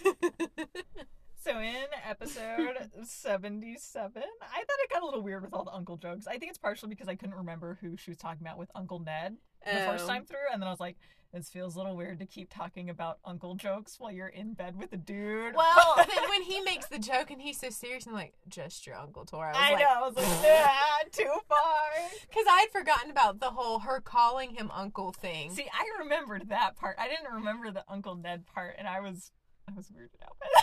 [1.44, 1.76] So in
[2.10, 6.26] episode 77, I thought it got a little weird with all the uncle jokes.
[6.28, 9.00] I think it's partially because I couldn't remember who she was talking about with Uncle
[9.00, 10.08] Ned the first Oh.
[10.08, 10.96] time through, and then I was like,
[11.34, 14.78] this feels a little weird to keep talking about uncle jokes while you're in bed
[14.78, 15.56] with a dude.
[15.56, 18.86] Well, then when he makes the joke and he's so serious and I'm like, just
[18.88, 20.68] your Uncle Tor, I was I like, know, I was like, yeah,
[21.12, 21.60] too far.
[22.30, 25.50] because I'd forgotten about the whole her calling him Uncle thing.
[25.52, 26.96] See, I remembered that part.
[27.00, 29.32] I didn't remember the Uncle Ned part, and I was,
[29.68, 30.38] I was weirded out.
[30.40, 30.63] by that.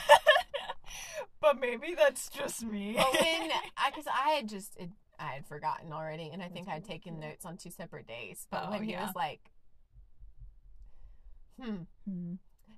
[1.40, 2.94] But maybe that's just me.
[2.96, 3.50] But when,
[3.90, 7.44] because I had just, it, I had forgotten already, and I think I'd taken notes
[7.44, 8.46] on two separate days.
[8.50, 9.04] But Oh, when he yeah.
[9.06, 9.40] was like,
[11.60, 12.34] hmm, Hmm.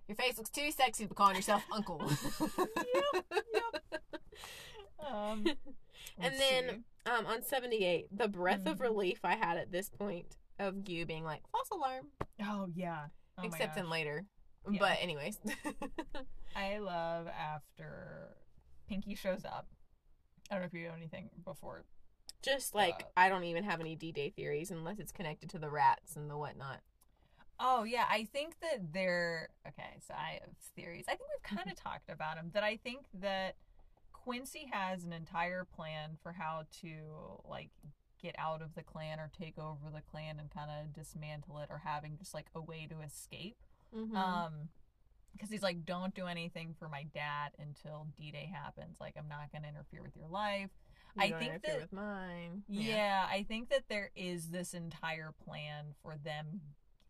[0.08, 2.00] your face looks too sexy to call yourself Uncle.
[3.54, 4.02] Yep,
[5.12, 5.44] Um,
[6.18, 8.80] And then, um, on 78, the breath of Mhm.
[8.80, 12.06] relief I had at this point of you being like, false alarm,
[12.42, 13.06] oh yeah,
[13.38, 14.24] Oh except in later.
[14.70, 14.78] Yeah.
[14.78, 15.38] But, anyways.
[16.56, 18.36] I love after
[18.88, 19.66] Pinky shows up.
[20.50, 21.84] I don't know if you know anything before.
[22.42, 25.58] Just like, Uh, I don't even have any D Day theories unless it's connected to
[25.58, 26.80] the rats and the whatnot.
[27.60, 29.98] Oh yeah, I think that they're okay.
[30.06, 31.04] So I have theories.
[31.06, 32.50] I think we've kind of talked about them.
[32.54, 33.54] That I think that
[34.12, 37.70] Quincy has an entire plan for how to like
[38.20, 41.68] get out of the clan or take over the clan and kind of dismantle it,
[41.70, 43.56] or having just like a way to escape.
[43.95, 44.16] Mm-hmm.
[44.16, 44.53] Um,
[45.32, 48.99] because he's like, don't do anything for my dad until D Day happens.
[49.01, 50.70] Like, I'm not gonna interfere with your life.
[51.18, 52.62] I think that- with mine.
[52.68, 53.26] Yeah.
[53.28, 56.61] I think that there is this entire plan for them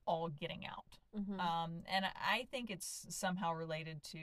[0.07, 0.99] all getting out.
[1.17, 1.39] Mhm.
[1.41, 4.19] Um, and I think it's somehow related to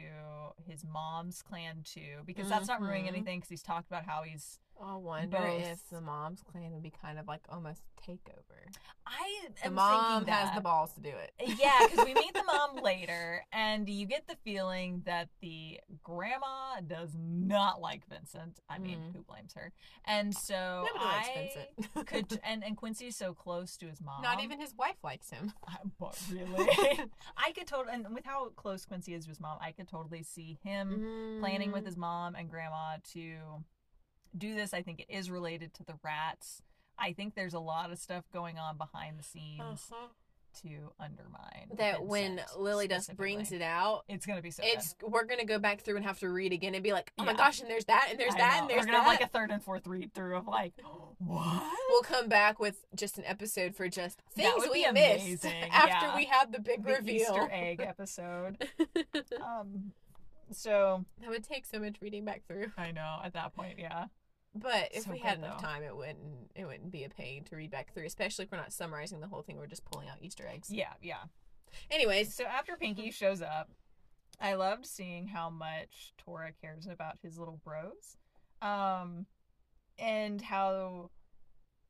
[0.68, 3.10] his mom's clan too, because that's not ruining Mhm.
[3.10, 3.38] anything.
[3.40, 4.60] Because he's talked about how he's.
[4.82, 8.74] I wonder both- if the mom's clan would be kind of like almost takeover.
[9.06, 11.34] I The am mom thinking has the balls to do it.
[11.60, 16.80] Yeah, because we meet the mom later, and you get the feeling that the grandma
[16.80, 18.62] does not like Vincent.
[18.70, 19.14] I mean, Mm.
[19.16, 19.74] who blames her?
[20.06, 22.08] And so Nobody likes I Vincent.
[22.08, 24.22] could, and and Quincy's so close to his mom.
[24.22, 25.52] Not even his wife likes him.
[25.68, 26.70] I- but really,
[27.38, 30.24] I could totally, and with how close Quincy is to his mom, I could totally
[30.24, 31.74] see him planning Mm.
[31.74, 33.38] with his mom and grandma to
[34.38, 34.74] do this.
[34.74, 36.62] I think it is related to the rats.
[36.98, 40.08] I think there's a lot of stuff going on behind the scenes Uh-huh.
[40.64, 44.64] To undermine that when Lilydusk brings it out, it's gonna be so.
[44.66, 47.24] it's we're gonna go back through and have to read again and be like, oh
[47.24, 47.38] my Yeah.
[47.38, 48.62] gosh, and there's that, and there's I that, know.
[48.62, 49.04] and there's We're gonna that.
[49.12, 50.74] have like a third and fourth read through of like,
[51.20, 51.64] what?
[51.90, 56.16] we'll come back with just an episode for just things we missed amazing, after yeah.
[56.16, 57.22] we have the big the reveal.
[57.22, 58.68] Easter egg episode.
[59.42, 59.94] um,
[60.52, 62.72] so that would take so much reading back through.
[62.78, 64.06] I know at that point, yeah.
[64.56, 65.68] But if So we had enough though.
[65.68, 68.58] time, it wouldn't it wouldn't be a pain to read back through, especially if we're
[68.58, 69.58] not summarizing the whole thing.
[69.58, 70.70] We're just pulling out Easter eggs.
[70.72, 71.24] Yeah, yeah.
[71.92, 73.70] Anyways, So after Pinky shows up,
[74.42, 78.18] I loved seeing how much Tora cares about his little bros.
[78.62, 79.28] Um
[80.00, 81.12] and how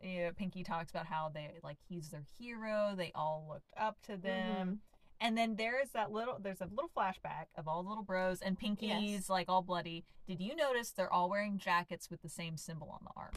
[0.01, 4.01] you know, Pinky talks about how they like he's their hero, they all looked up
[4.03, 4.82] to them.
[5.22, 8.42] And then there is that little there's a little flashback of all the little bros
[8.42, 9.30] and Pinky's Yes.
[9.30, 10.06] like all bloody.
[10.28, 13.34] Did you notice they're all wearing jackets with the same symbol on the arm?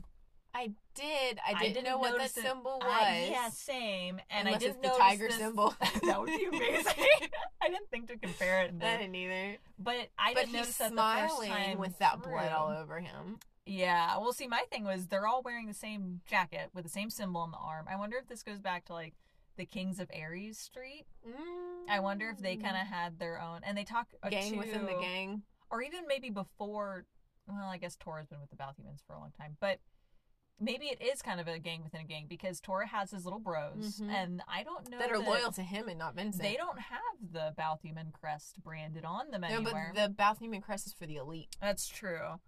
[0.55, 1.39] I did.
[1.47, 2.31] I I didn't, didn't know what that it.
[2.33, 2.93] symbol was.
[2.93, 4.21] I, yeah, same.
[4.29, 5.75] And Unless I didn't it's the tiger this- symbol.
[6.05, 6.93] that would be amazing.
[7.63, 8.71] I didn't think to compare it.
[8.73, 9.57] And I didn't either.
[9.79, 10.97] but I but didn't he's notice that the
[11.37, 13.39] first time with that blood all over him.
[13.65, 14.19] Yeah.
[14.19, 17.41] Well, see, my thing was they're all wearing the same jacket with the same symbol
[17.41, 17.87] on the arm.
[17.91, 19.15] I wonder if this goes back to like
[19.57, 21.07] the Kings of Aries Street.
[21.89, 24.31] I wonder if they kind of had their own, and they talk Mm.
[24.31, 25.43] gang within the gang.
[25.71, 27.07] or even maybe before.
[27.49, 29.81] Well, I guess Tora's been with the Balthumans for a long time, but
[30.61, 33.41] maybe it is kind of a gang within a gang because Tora has his little
[33.41, 34.11] bros, Mhm.
[34.11, 36.43] and I don't know that are loyal to him and not Vincent.
[36.43, 37.01] They don't have
[37.33, 41.57] the Balthuman crest branded on them No, but the Balthuman crest is for the elite.
[41.61, 42.39] That's true.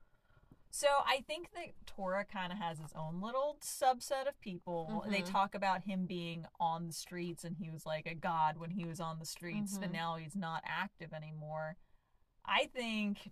[0.74, 5.04] So I think that Tora kind of has his own little subset of people.
[5.06, 5.30] They Mhm.
[5.30, 8.84] talk about him being on the streets and he was like a god when he
[8.84, 9.92] was on the streets, but Mhm.
[9.92, 11.76] now he's not active anymore.
[12.44, 13.30] I think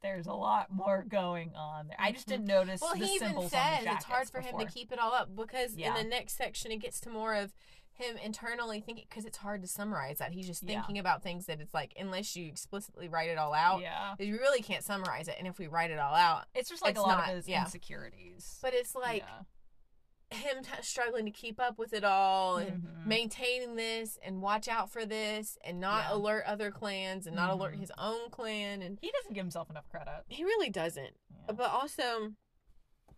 [0.00, 2.00] there's a lot more going on there.
[2.00, 2.30] I just Mhm.
[2.30, 5.12] didn't notice Well, the he even says it's hard for him to keep it all
[5.14, 5.90] up because Yeah.
[5.90, 7.54] in the next section it gets to more of
[7.94, 10.80] him internally thinking because it's hard to summarize that he's just Yeah.
[10.80, 14.14] thinking about things that it's like unless you explicitly write it all out, Yeah.
[14.18, 15.36] you really can't summarize it.
[15.38, 17.36] And if we write it all out, It's just like It's a lot not- of
[17.36, 17.64] his yeah.
[17.64, 18.58] insecurities.
[18.62, 20.38] but it's like Yeah.
[20.38, 23.06] him t- struggling to keep up with it all and Mhm.
[23.06, 26.14] maintaining this and watch out for this and not Yeah.
[26.14, 27.80] alert other clans and not alert Mhm.
[27.80, 30.24] his own clan and he doesn't give himself enough credit.
[30.28, 31.14] he really doesn't.
[31.28, 31.52] Yeah.
[31.52, 32.32] But also,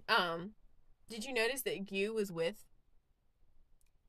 [0.08, 0.54] um,
[1.08, 2.64] did you notice that Gyu was with?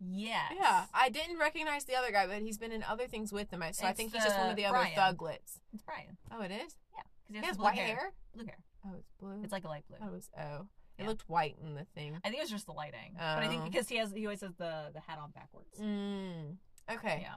[0.07, 0.51] Yes.
[0.57, 3.63] Yeah, I didn't recognize the other guy, but he's been in other things with them.
[3.71, 4.95] So I It's think he's just one of the the other Brian.
[4.95, 5.59] thuglets.
[5.73, 6.17] It's Brian.
[6.31, 6.75] Oh, it is.
[6.93, 7.39] Yeah.
[7.41, 8.11] He has blue white hair.
[8.35, 8.57] Blue hair.
[8.85, 9.41] Oh, it's blue.
[9.43, 9.97] It's like a light blue.
[10.01, 10.67] oh, it was oh,
[10.99, 12.17] it looked white in the thing.
[12.23, 13.13] I think it was just the lighting.
[13.17, 13.69] but I think Oh.
[13.69, 15.79] because he has he always has the the hat on backwards.
[15.81, 16.57] Mm.
[16.91, 17.19] Okay.
[17.23, 17.35] Yeah.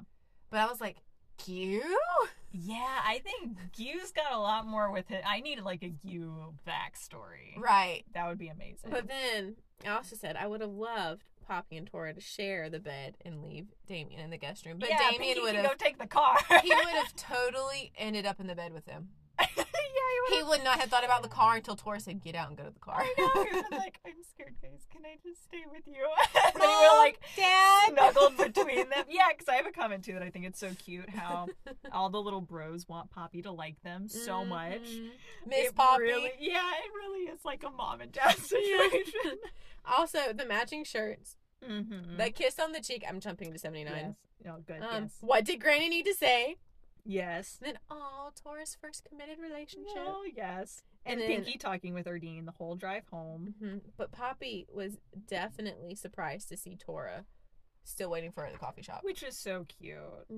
[0.51, 0.97] But I was like,
[1.39, 1.83] Q.
[2.51, 5.23] Yeah, I think Gyu's got a lot more with it.
[5.27, 7.57] I needed like a Gyu backstory.
[7.59, 8.05] Right.
[8.15, 8.91] That would be amazing.
[8.91, 9.57] But then
[9.87, 13.43] I also said I would have loved Poppy and Tora to share the bed and
[13.43, 14.79] leave Damien in the guest room.
[14.79, 16.37] But yeah, Damien would have go take the car.
[16.63, 19.09] he would have totally ended up in the bed with him.
[19.41, 20.37] yeah, he would.
[20.39, 22.65] He would not have thought about the car until Tora said, "Get out and go
[22.65, 23.45] to the car." I know.
[23.45, 24.85] He was like, "I'm scared, guys.
[24.93, 26.07] Can I just stay with you?"
[26.45, 29.05] and would have like Dad, snuggled between them.
[29.09, 31.47] Yeah, because I have a comment too that I think it's so cute how
[31.93, 34.83] all the little bros want Poppy to like them so much.
[34.83, 35.09] Mhm.
[35.47, 36.03] Miss Poppy.
[36.03, 39.39] Really, yeah, it really is like a mom and dad situation.
[39.87, 41.37] Also, the matching shirts.
[41.67, 42.17] Mm-hmm.
[42.17, 43.05] The kiss on the cheek.
[43.09, 43.95] I'm jumping to 79.
[43.97, 44.53] yes.
[44.53, 44.83] Oh, good.
[44.83, 45.17] Um, yes.
[45.21, 46.57] What did Granny need to say?
[47.05, 47.59] Yes.
[47.61, 49.97] Then, oh, Tora's first committed relationship.
[49.97, 50.83] Oh, yes.
[51.07, 53.55] And, And then- Pinky talking with Erdine the whole drive home.
[53.61, 57.25] hmm But Poppy was definitely surprised to see Tora
[57.85, 59.01] still waiting for her at the coffee shop.
[59.03, 59.97] Which is so cute.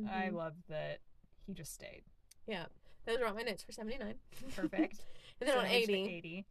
[0.09, 0.33] I Mhm.
[0.35, 1.01] love that
[1.47, 2.03] he just stayed.
[2.47, 2.67] Yeah.
[3.07, 4.15] Those are all my notes for 79.
[4.55, 5.05] Perfect.
[5.41, 6.47] and then So on 80, 80.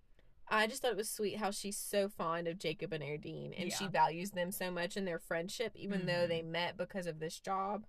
[0.50, 3.72] I just thought it was sweet how she's so fond of Jacob and Erdine and
[3.72, 6.30] she values them so much in their friendship, even though Mhm.
[6.30, 7.86] they met because of this job.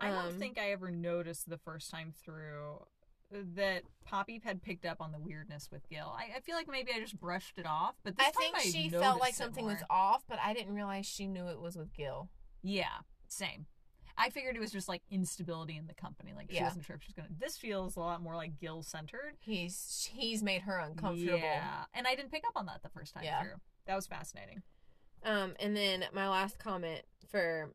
[0.00, 2.84] I don't Um, think I ever noticed the first time through
[3.30, 6.14] that Poppy had picked up on the weirdness with Gil.
[6.16, 8.60] I, I feel like maybe I just brushed it off, but this I think I
[8.60, 9.74] she felt like something more.
[9.74, 12.28] was off, but I didn't realize she knew it was with Gil.
[12.62, 13.66] Yeah, same.
[14.16, 16.32] I figured it was just like instability in the company.
[16.34, 16.64] Like she Yeah.
[16.64, 17.28] wasn't sure if she's gonna.
[17.38, 19.36] This feels a lot more like Gil centered.
[19.40, 21.38] He's he's made her uncomfortable.
[21.38, 23.42] Yeah, and I didn't pick up on that the first time Yeah.
[23.42, 23.56] through.
[23.86, 24.62] That was fascinating.
[25.24, 27.72] Um, and then my last comment for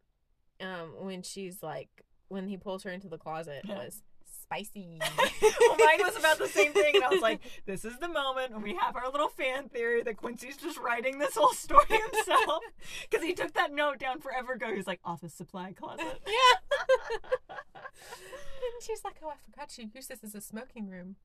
[0.62, 1.90] um when she's like
[2.30, 3.78] when he pulls her into the closet Yeah.
[3.84, 4.04] was
[4.50, 5.00] spicy.
[5.42, 8.52] well, mine was about the same thing, and I was like, "This is the moment
[8.52, 12.64] when we have our little fan theory that Quincy's just writing this whole story himself
[13.10, 14.68] because he took that note down forever ago.
[14.70, 17.56] He was like, office supply closet." yeah.
[17.56, 21.16] and she's like, "Oh, I forgot you used this as a smoking room."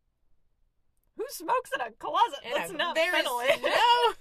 [1.17, 2.41] Who smokes in a closet?
[2.45, 3.63] And Let's I- not there is it.
[3.63, 4.13] no-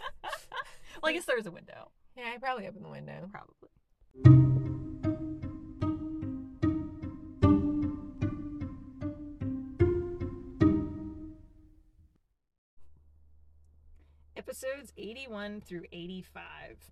[1.01, 3.29] well, I guess there's a window, Yeah, I probably opened the window.
[3.31, 4.92] probably.
[14.53, 16.91] Episodes 81 through 85.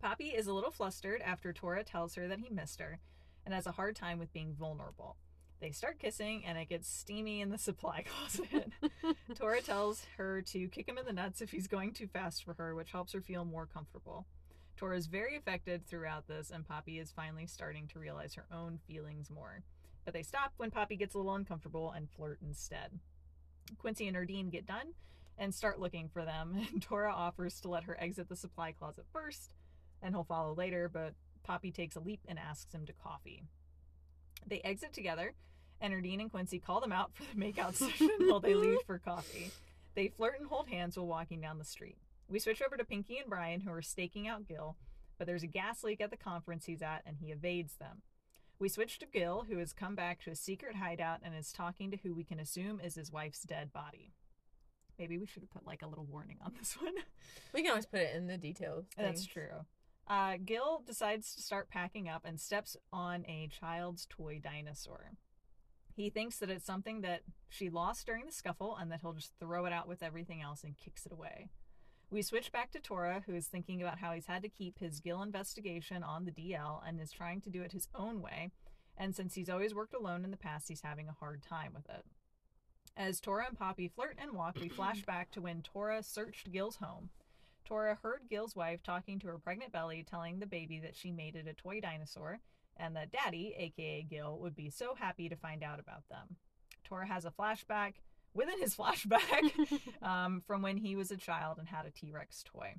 [0.00, 3.00] Poppy is a little flustered after Tora tells her that he missed her
[3.44, 5.16] and has a hard time with being vulnerable.
[5.60, 8.70] They start kissing and it gets steamy in the supply closet.
[9.34, 12.54] Tora tells her to kick him in the nuts if he's going too fast for
[12.54, 14.28] her, which helps her feel more comfortable.
[14.76, 18.78] Tora is very affected throughout this, and Poppy is finally starting to realize her own
[18.86, 19.64] feelings more.
[20.04, 23.00] But they stop when Poppy gets a little uncomfortable and flirt instead.
[23.76, 24.94] Quincy and Erdine get done
[25.40, 29.06] and start looking for them, and Tora offers to let her exit the supply closet
[29.12, 29.54] first,
[30.02, 33.42] and he'll follow later, but Poppy takes a leap and asks him to coffee.
[34.46, 35.34] They exit together,
[35.80, 38.98] and Erdine and Quincy call them out for the makeout session while they leave for
[38.98, 39.50] coffee.
[39.94, 41.96] They flirt and hold hands while walking down the street.
[42.28, 44.76] We switch over to Pinky and Brian, who are staking out Gil,
[45.18, 48.02] but there's a gas leak at the conference he's at, and he evades them.
[48.58, 51.90] We switch to Gil, who has come back to a secret hideout and is talking
[51.90, 54.12] to who we can assume is his wife's dead body.
[55.00, 56.92] Maybe we should have put like a little warning on this one.
[57.54, 58.84] We can always put it in the details.
[58.96, 59.64] That's true.
[60.06, 65.12] Uh, Gil decides to start packing up and steps on a child's toy dinosaur.
[65.96, 69.32] He thinks that it's something that she lost during the scuffle and that he'll just
[69.40, 71.48] throw it out with everything else and kicks it away.
[72.10, 75.00] We switch back to Tora, who is thinking about how he's had to keep his
[75.00, 78.50] Gil investigation on the DL and is trying to do it his own way.
[78.96, 81.88] And since he's always worked alone in the past, he's having a hard time with
[81.88, 82.04] it.
[82.96, 86.76] As Tora and Poppy flirt and walk, we flash back to when Tora searched Gil's
[86.76, 87.10] home.
[87.64, 91.46] Tora heard Gil's wife talking to her pregnant belly, telling the baby that she mated
[91.46, 92.40] a toy dinosaur
[92.76, 96.36] and that Daddy, aka Gil, would be so happy to find out about them.
[96.84, 97.94] Tora has a flashback
[98.34, 102.42] within his flashback um, from when he was a child and had a T Rex
[102.42, 102.74] toy.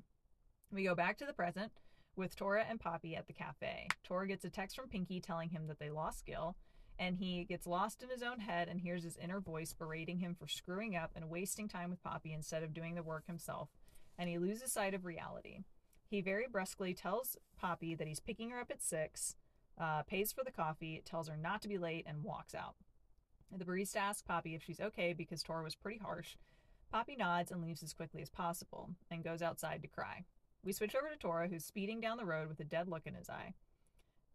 [0.70, 1.72] We go back to the present
[2.16, 3.88] with Tora and Poppy at the cafe.
[4.04, 6.56] Tora gets a text from Pinky telling him that they lost Gil,
[7.02, 10.36] and he gets lost in his own head and hears his inner voice berating him
[10.38, 13.70] for screwing up and wasting time with Poppy instead of doing the work himself,
[14.16, 15.64] and he loses sight of reality.
[16.08, 19.34] He very brusquely tells Poppy that he's picking her up at six,
[19.80, 22.76] uh, pays for the coffee, tells her not to be late, and walks out.
[23.50, 26.36] The barista asks Poppy if she's okay because Tora was pretty harsh.
[26.92, 30.24] Poppy nods and leaves as quickly as possible and goes outside to cry.
[30.64, 33.14] We switch over to Tora, who's speeding down the road with a dead look in
[33.14, 33.54] his eye.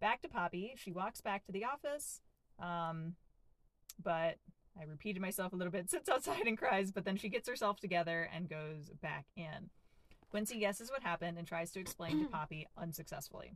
[0.01, 0.73] Back to Poppy.
[0.75, 2.21] She walks back to the office,
[2.59, 3.15] um,
[4.01, 4.37] but
[4.79, 7.79] I repeated myself a little bit, sits outside and cries, but then she gets herself
[7.79, 9.69] together and goes back in.
[10.29, 13.53] Quincy guesses what happened and tries to explain to Poppy unsuccessfully.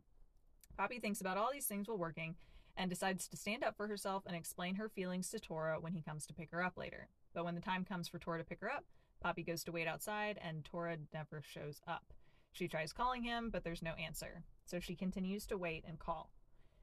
[0.76, 2.34] Poppy thinks about all these things while working
[2.76, 6.00] and decides to stand up for herself and explain her feelings to Tora when he
[6.00, 7.08] comes to pick her up later.
[7.34, 8.84] But when the time comes for Tora to pick her up,
[9.20, 12.14] Poppy goes to wait outside and Tora never shows up.
[12.52, 16.30] She tries calling him, but there's no answer, so she continues to wait and call.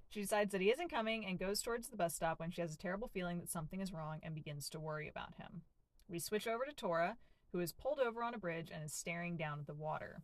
[0.10, 2.74] She decides that he isn't coming and goes towards the bus stop when she has
[2.74, 5.62] a terrible feeling that something is wrong and begins to worry about him.
[6.08, 7.18] We switch over to Tora,
[7.52, 10.24] who is pulled over on a bridge and is staring down at the water.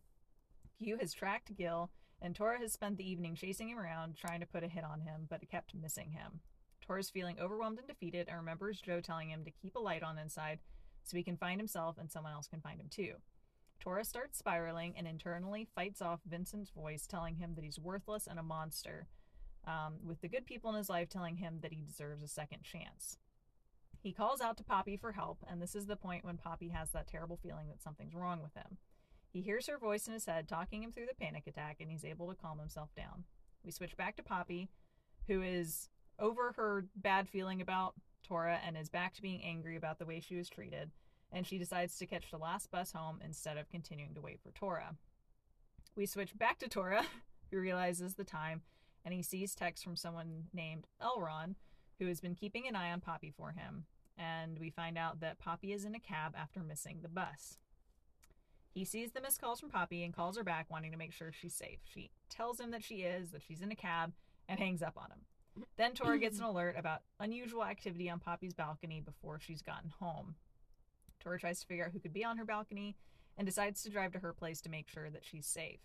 [0.82, 4.46] Gyu has tracked Gil, and Tora has spent the evening chasing him around, trying to
[4.46, 6.40] put a hit on him, but kept missing him.
[6.80, 10.18] Tora's feeling overwhelmed and defeated and remembers Joe telling him to keep a light on
[10.18, 10.60] inside
[11.02, 13.14] so he can find himself and someone else can find him too.
[13.80, 18.38] Tora starts spiraling and internally fights off Vincent's voice telling him that he's worthless and
[18.38, 19.06] a monster,
[19.66, 22.62] um, with the good people in his life telling him that he deserves a second
[22.62, 23.18] chance.
[24.02, 26.90] He calls out to Poppy for help, and this is the point when Poppy has
[26.90, 28.78] that terrible feeling that something's wrong with him.
[29.32, 32.04] He hears her voice in his head talking him through the panic attack, and he's
[32.04, 33.24] able to calm himself down.
[33.64, 34.68] We switch back to Poppy,
[35.26, 35.88] who is
[36.18, 37.94] over her bad feeling about
[38.26, 40.90] Tora and is back to being angry about the way she was treated,
[41.32, 44.52] and she decides to catch the last bus home instead of continuing to wait for
[44.52, 44.94] Tora.
[45.96, 47.04] We switch back to Tora,
[47.50, 48.62] who realizes the time,
[49.06, 51.54] and he sees text from someone named Elron,
[52.00, 53.84] who has been keeping an eye on Poppy for him,
[54.18, 57.58] and we find out that Poppy is in a cab after missing the bus.
[58.74, 61.30] He sees the missed calls from Poppy and calls her back, wanting to make sure
[61.32, 61.78] she's safe.
[61.84, 64.12] She tells him that she is, that she's in a cab,
[64.48, 65.64] and hangs up on him.
[65.76, 70.34] Then Tora gets an alert about unusual activity on Poppy's balcony before she's gotten home.
[71.20, 72.96] Tora tries to figure out who could be on her balcony
[73.38, 75.80] and decides to drive to her place to make sure that she's safe.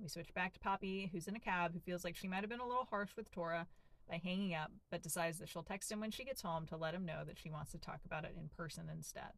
[0.00, 2.50] We switch back to Poppy, who's in a cab, who feels like she might have
[2.50, 3.66] been a little harsh with Tora
[4.08, 6.94] by hanging up, but decides that she'll text him when she gets home to let
[6.94, 9.32] him know that she wants to talk about it in person instead.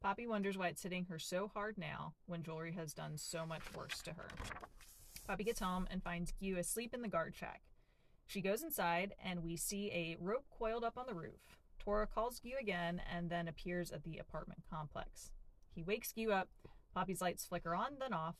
[0.00, 3.62] Poppy wonders why it's hitting her so hard now when jewelry has done so much
[3.76, 4.28] worse to her.
[5.26, 7.62] Poppy gets home and finds Gyu asleep in the guard shack.
[8.26, 11.56] She goes inside and we see a rope coiled up on the roof.
[11.78, 15.30] Tora calls Gyu again and then appears at the apartment complex.
[15.74, 16.48] He wakes Gyu up,
[16.94, 18.36] Poppy's lights flicker on, then off,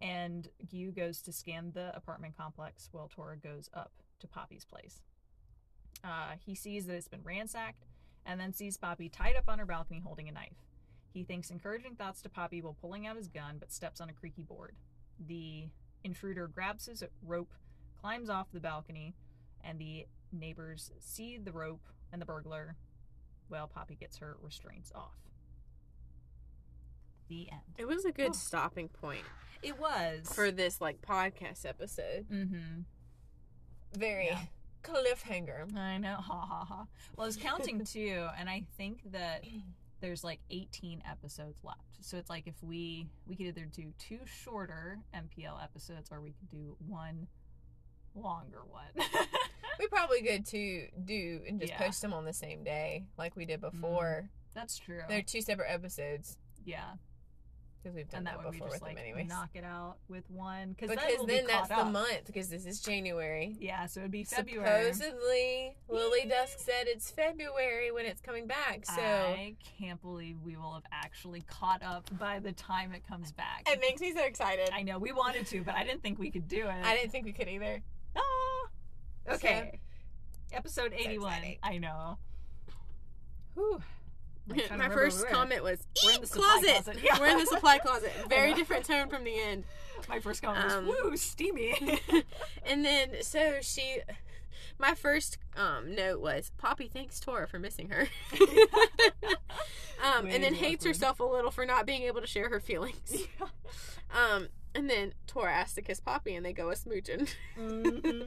[0.00, 5.02] and Gyu goes to scan the apartment complex while Tora goes up to Poppy's place.
[6.02, 7.84] Uh, he sees that it's been ransacked
[8.24, 10.56] and then sees Poppy tied up on her balcony holding a knife.
[11.12, 14.12] He thinks encouraging thoughts to Poppy while pulling out his gun, but steps on a
[14.12, 14.76] creaky board.
[15.26, 15.64] The
[16.04, 17.52] intruder grabs his rope,
[18.00, 19.14] climbs off the balcony,
[19.62, 21.82] and the neighbors see the rope
[22.12, 22.76] and the burglar
[23.48, 25.29] while Poppy gets her restraints off.
[27.30, 27.60] The end.
[27.78, 28.32] It was a good Oh.
[28.34, 29.24] stopping point
[29.62, 30.30] It was.
[30.30, 32.26] for this like podcast episode.
[32.30, 32.80] Mm-hmm.
[33.96, 34.42] Very Yeah.
[34.82, 35.74] cliffhanger.
[35.76, 36.16] I know.
[36.16, 36.86] Ha ha ha.
[37.16, 39.44] Well, I was counting too, and I think that
[40.00, 41.98] there's like 18 episodes left.
[42.00, 46.32] So it's like if we we could either do two shorter MPL episodes or we
[46.32, 47.28] could do one
[48.14, 49.06] longer one.
[49.78, 51.78] we probably could to do and just Yeah.
[51.78, 51.86] Mm.
[51.86, 54.30] post them on the same day, like we did before.
[54.54, 55.02] That's true.
[55.08, 56.94] They're two separate episodes yeah,
[57.82, 59.28] because we've done and that that we before just with like them anyways.
[59.28, 63.56] knock it out with one because because then that's the month because this is January.
[63.58, 64.92] Yeah, so it'd be February.
[64.92, 68.84] Supposedly, Lilydusk said it's February when it's coming back.
[68.84, 73.32] So I can't believe we will have actually caught up by the time it comes
[73.32, 73.66] back.
[73.66, 74.70] it makes me so excited.
[74.72, 76.84] I know we wanted to, but I didn't think we could do it.
[76.84, 77.82] I didn't think we could either.
[78.16, 79.32] Ah.
[79.34, 79.80] Okay.
[80.52, 81.32] Episode 81.
[81.32, 81.58] exciting.
[81.62, 82.18] I know.
[83.54, 83.80] Whew.
[84.48, 85.36] To My first where we were.
[85.36, 86.84] comment was We're in the supply closet.
[86.84, 87.18] closet." Yeah.
[87.20, 88.12] We're in the supply closet.
[88.28, 89.64] Very different tone from the end.
[90.08, 92.00] My first comment was, Um, woo, steamy.
[92.66, 93.98] and then so she
[94.78, 98.08] my first um note was Poppy thanks Tora for missing her.
[100.02, 100.88] um and then hates awkward.
[100.96, 103.26] herself a little for not being able to share her feelings.
[104.12, 107.28] Um and then Tora asks to kiss Poppy and they go a smooching.
[107.58, 108.26] Mhm.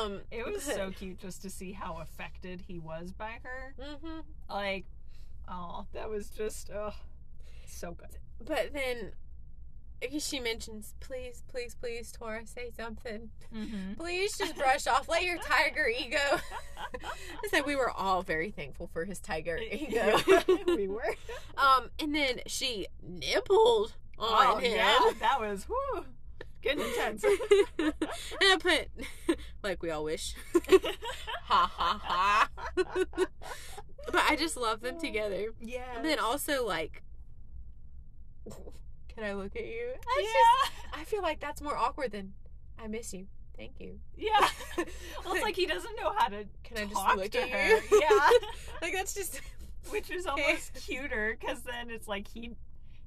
[0.00, 3.74] Um It was so cute just to see how affected he was by her.
[3.78, 4.24] Mhm.
[4.48, 4.86] Like,
[5.48, 6.94] oh, that was just, oh,
[7.66, 8.18] so good.
[8.44, 9.12] But then
[10.18, 13.30] she mentions, please, please, please, Tora, say something.
[13.54, 13.94] Mm-hmm.
[13.94, 15.08] Please just brush off.
[15.08, 16.18] Let your tiger ego.
[17.02, 20.18] I said we were all very thankful for his tiger ego.
[20.66, 21.14] we were.
[21.56, 24.76] um, and then she nibbled on oh, him.
[24.76, 26.04] yeah, that was, whoo,
[26.62, 27.24] getting intense.
[27.78, 27.92] and
[28.40, 30.34] I put, like we all wish.
[31.44, 32.48] ha ha ha.
[34.06, 35.46] But I just love them together.
[35.60, 35.96] yeah.
[35.96, 37.02] And then also, like,
[39.08, 39.88] can I look at you?
[39.94, 40.24] That's yeah.
[40.64, 42.32] just- I feel like that's more awkward than
[42.82, 43.26] I miss you.
[43.56, 43.98] Thank you.
[44.16, 44.48] yeah.
[45.24, 47.68] Well, it's like he doesn't know how to Can I just look at her.
[47.68, 47.80] you?
[48.00, 48.30] Yeah.
[48.80, 49.40] like that's just
[49.90, 52.50] Which is almost cuter because then it's like he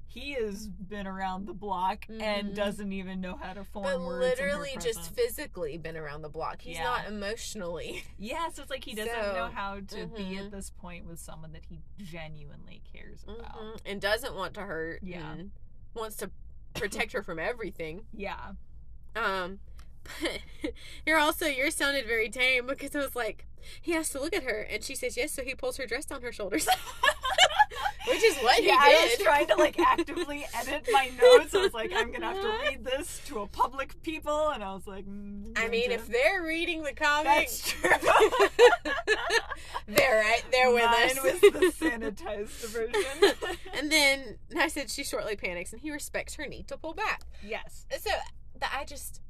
[0.08, 2.54] he has been around the block and Mhm.
[2.54, 4.20] doesn't even know how to form but words.
[4.38, 6.62] literally just physically been around the block.
[6.62, 6.84] He's Yeah.
[6.84, 8.04] not emotionally.
[8.18, 10.46] Yeah, so it's like he doesn't So, know how to be mhm.
[10.46, 13.56] at this point with someone that he genuinely cares about.
[13.56, 13.80] Mhm.
[13.84, 15.02] And doesn't want to hurt.
[15.02, 15.32] Yeah.
[15.32, 15.50] and
[15.94, 16.30] wants to
[16.74, 18.06] protect her from everything.
[18.12, 18.52] Yeah.
[19.14, 19.60] Um
[20.20, 20.72] but
[21.06, 23.46] you're also yours sounded very tame because it was like
[23.82, 26.04] he has to look at her and she says yes, so he pulls her dress
[26.06, 26.68] down her shoulders.
[28.08, 31.52] Which is what he yeah, I was trying to like actively edit my notes.
[31.56, 34.72] I was like, I'm gonna have to read this to a public people, and I
[34.74, 37.74] was like, mm, I mean, if they're reading the comics,
[39.88, 41.22] they're right there with Mine us.
[41.22, 43.32] was the sanitized version.
[43.74, 47.22] and then I said she shortly panics and he respects her need to pull back.
[47.44, 47.86] yes.
[47.98, 48.10] So
[48.60, 49.20] that I just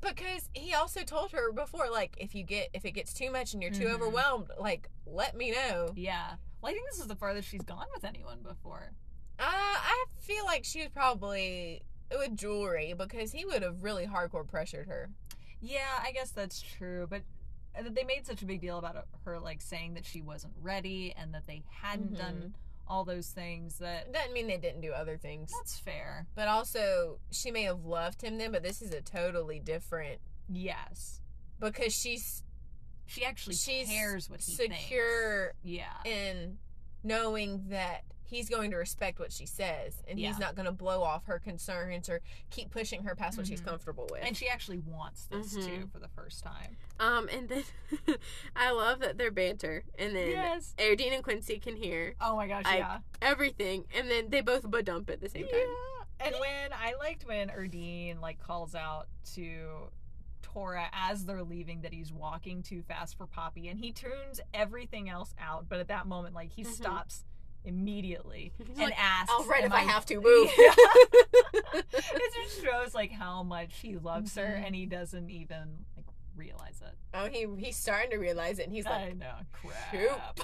[0.00, 3.52] because he also told her before, like if you get if it gets too much
[3.54, 3.94] and you're too Mhm.
[3.94, 5.92] overwhelmed, like let me know.
[5.96, 6.36] Yeah.
[6.60, 8.92] Well, I think this is the farthest she's gone with anyone before.
[9.38, 14.46] Uh, I feel like she was probably with jewelry because he would have really hardcore
[14.46, 15.10] pressured her.
[15.60, 17.22] Yeah, I guess that's true, but
[17.78, 21.14] uh, they made such a big deal about her like saying that she wasn't ready
[21.16, 22.18] and that they hadn't Mhm.
[22.18, 22.54] done
[22.88, 26.26] all those things that Doesn't mean they didn't do other things, that's fair.
[26.34, 28.50] but also she may have loved him then.
[28.52, 31.20] But this is a totally different Yes.
[31.60, 32.42] because she's
[33.06, 35.82] She actually she's cares what he secure thinks.
[36.04, 36.10] Yeah.
[36.10, 36.58] in
[37.04, 40.28] knowing that he's going to respect what she says and Yeah.
[40.28, 42.20] he's not going to blow off her concerns or
[42.50, 43.66] keep pushing her past what she's Mhm.
[43.66, 44.22] comfortable with.
[44.22, 45.90] And she actually wants this too Mhm.
[45.92, 46.76] for the first time.
[47.00, 47.64] um and then
[48.56, 50.74] I love that their banter and then Yes.
[50.78, 52.98] Erdine and Quincy can hear Oh my gosh, I- yeah.
[53.22, 55.54] everything and then they both dump at the same time.
[55.58, 56.26] Yeah.
[56.26, 59.90] And when I liked when Erdine like calls out to
[60.42, 65.08] Tora as they're leaving that he's walking too fast for Poppy and he tunes everything
[65.08, 66.68] else out, but at that moment like he Mhm.
[66.72, 67.24] stops
[67.64, 70.50] immediately He's and like, asks I'll write if I I-" have to move.
[70.56, 70.72] Yeah.
[71.74, 74.66] it just shows like how much he loves her Mhm.
[74.66, 76.06] and he doesn't even like
[76.36, 76.94] realize it.
[77.14, 79.34] oh, he he's starting to realize it and he's I like know.
[79.52, 80.40] Crap.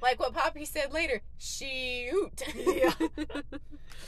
[0.00, 2.42] like what Poppy said later, shoot.
[2.54, 2.92] Yeah.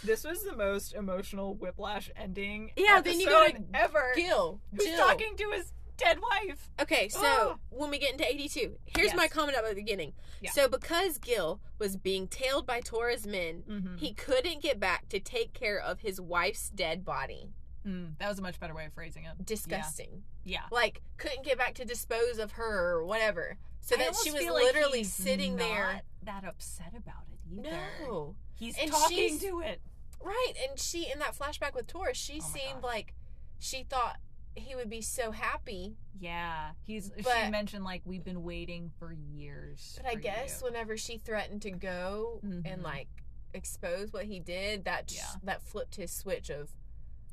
[0.04, 4.12] This was the most emotional whiplash ending Yeah, then you go gotta ever.
[4.14, 4.96] Gil, Who's Jill.
[4.98, 6.70] talking to his dead wife?
[6.80, 7.57] Okay, so Ah.
[7.70, 10.12] when we get into 82, here's my comment at the beginning.
[10.40, 10.51] Yeah.
[10.51, 13.96] So because Gil was being tailed by Tora's men, Mm-hmm.
[13.96, 17.51] he couldn't get back to take care of his wife's dead body.
[17.86, 19.44] Mm, that was a much better way of phrasing it.
[19.46, 20.22] Disgusting.
[20.44, 20.62] Yeah.
[20.70, 23.57] Like couldn't get back to dispose of her or whatever.
[23.80, 26.03] So I that she was like literally he's sitting there.
[26.24, 27.70] that upset about it either.
[28.05, 28.34] No.
[28.55, 29.80] He's And talking to it.
[30.22, 32.90] Right, and she in that flashback with Tora, she Oh seemed gosh.
[32.92, 33.14] like
[33.59, 34.18] she thought
[34.55, 35.96] he would be so happy.
[36.18, 36.70] Yeah.
[36.84, 39.98] He's she mentioned like we've been waiting for years.
[40.03, 40.66] But I guess you.
[40.66, 42.62] whenever she threatened to go Mhm.
[42.70, 43.09] and like
[43.55, 46.70] expose what he did, that sh- that flipped his switch of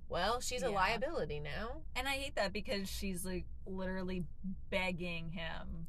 [0.09, 1.81] well, she's a liability now.
[1.95, 4.23] And I hate that because she's like literally
[4.69, 5.87] begging him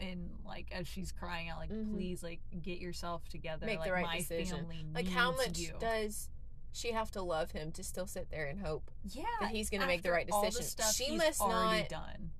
[0.00, 1.92] and like as she's crying out like Mhm.
[1.94, 4.56] please like get yourself together Make the like right my decision.
[4.58, 5.76] family Like, how much you.
[5.78, 6.28] does
[6.72, 9.80] she have to love him to still sit there and hope yeah that he's going
[9.82, 10.62] to make the right the decision?
[10.66, 11.88] stuff she must not.
[11.88, 12.30] done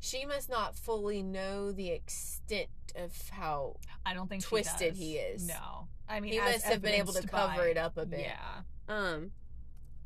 [0.00, 5.46] She must not fully know the extent of how I don't think twisted he is.
[5.46, 8.20] no I mean he must have been able to cover by- it up a bit.
[8.20, 9.32] yeah Um,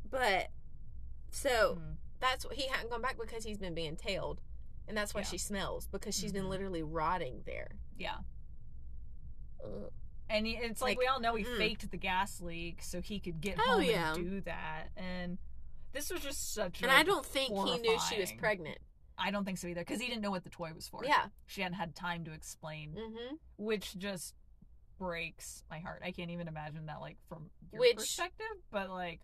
[0.09, 0.49] but
[1.29, 1.95] so Mm.
[2.19, 4.41] that's what he hadn't gone back because he's been being tailed,
[4.87, 5.27] and that's why Yeah.
[5.27, 6.49] she smells because she's been Mhm.
[6.49, 7.77] literally rotting there.
[7.97, 8.17] yeah
[9.63, 9.91] Ugh.
[10.31, 11.57] And he- it's like, Like, we all know he mm.
[11.57, 14.13] faked the gas leak so he could get Oh, home yeah.
[14.13, 14.87] and do that.
[14.95, 15.37] And
[15.93, 16.81] this was just such.
[16.81, 18.77] And I don't think he knew she was pregnant.
[19.17, 21.03] I don't think so either because he didn't know what the toy was for.
[21.05, 21.25] Yeah.
[21.45, 23.35] she hadn't had time to explain, Mm-hmm.
[23.57, 24.33] which just
[24.97, 26.01] breaks my heart.
[26.05, 28.45] I can't even imagine that, like from your Which- perspective.
[28.71, 29.19] But like,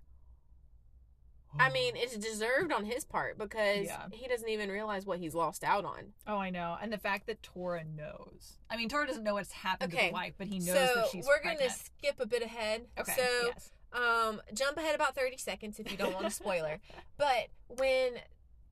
[1.59, 4.07] I mean, it's deserved on his part because Yeah.
[4.11, 6.13] he doesn't even realize what he's lost out on.
[6.27, 8.57] oh, I know, and the fact that Tora knows.
[8.69, 10.07] I mean, Tora doesn't know what's happened to Okay.
[10.07, 12.87] the wife, but he knows so that she's we're gonna skip a bit ahead.
[12.97, 13.13] Okay.
[13.15, 13.71] So yes.
[13.93, 16.79] um, jump ahead about thirty seconds if you don't want a spoiler.
[17.17, 18.19] but when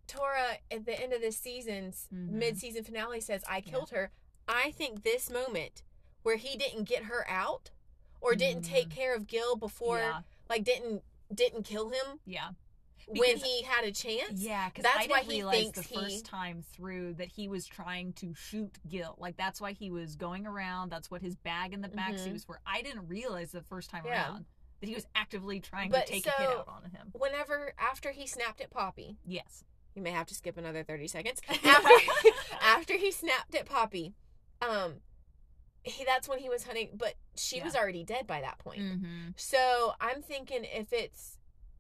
[0.08, 2.30] Tora at the end of this season's Mhm.
[2.32, 4.12] mid-season finale says, "I killed her,"
[4.48, 5.82] I think this moment
[6.22, 7.72] where he didn't get her out
[8.22, 8.70] or didn't Mm.
[8.70, 10.22] take care of Gil before, yeah.
[10.50, 11.04] like didn't
[11.34, 12.52] didn't kill him Yeah.
[13.08, 14.42] When he had a chance.
[14.42, 17.66] Yeah, because That's I why he thinks the he- first time through that he was
[17.66, 19.16] trying to shoot Gil.
[19.20, 20.90] Like that's why he was going around.
[20.90, 22.34] That's what his bag in the backseat Mhm.
[22.34, 22.60] was for.
[22.66, 24.12] I didn't realize the first time Yeah.
[24.32, 24.46] around
[24.82, 27.10] that he was actively trying But to take a hit out on him.
[27.14, 29.64] Whenever after he snapped at Poppy, Yes.
[29.96, 31.90] you may have to skip another 30 seconds after
[32.62, 34.14] after he snapped at poppy
[34.62, 34.96] um
[35.84, 37.64] he that's when he was hunting but she Yeah.
[37.64, 39.30] was already dead by that point Mm-hmm.
[39.38, 41.35] so i'm thinking if it's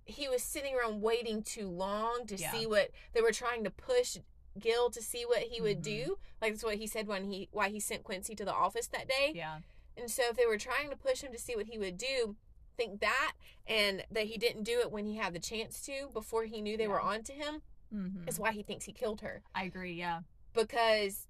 [0.06, 2.52] he was sitting around waiting too long to Yeah.
[2.52, 4.18] see what they were trying to push
[4.60, 5.84] gil to see what he would Mhm.
[5.84, 8.88] do like that's what he said when he why he sent quincy to the office
[8.88, 9.60] that day Yeah.
[9.98, 12.38] and so if they were trying to push him to see what he would do
[12.78, 13.34] think that
[13.68, 16.78] and that he didn't do it when he had the chance to before he knew
[16.78, 17.08] they were Yeah.
[17.08, 17.62] on to him
[17.94, 18.28] Mm-hmm.
[18.30, 19.94] is why he thinks he killed her I agree.
[19.94, 20.22] Yeah.
[20.54, 21.28] because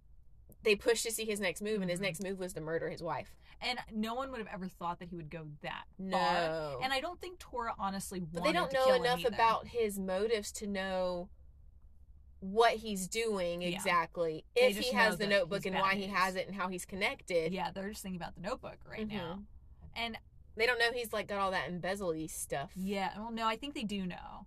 [0.61, 2.03] they pushed to see his next move, and his Mhm.
[2.03, 3.35] next move was to murder his wife.
[3.61, 6.81] And no one would have ever thought that he would go that No, far.
[6.83, 10.51] And I don't think Tora honestly but wanted they don't know enough about his motives
[10.53, 11.29] to know
[12.41, 13.69] what he's doing Yeah.
[13.69, 14.45] exactly.
[14.55, 17.53] They if he has the notebook and why he has it and how he's connected.
[17.53, 19.39] Yeah, they're just thinking about the notebook right now.
[19.39, 19.45] Mhm.
[19.95, 20.17] And
[20.57, 22.71] They don't know he's like got all that embezzle stuff.
[22.75, 24.45] yeah, well, no, I think they do know.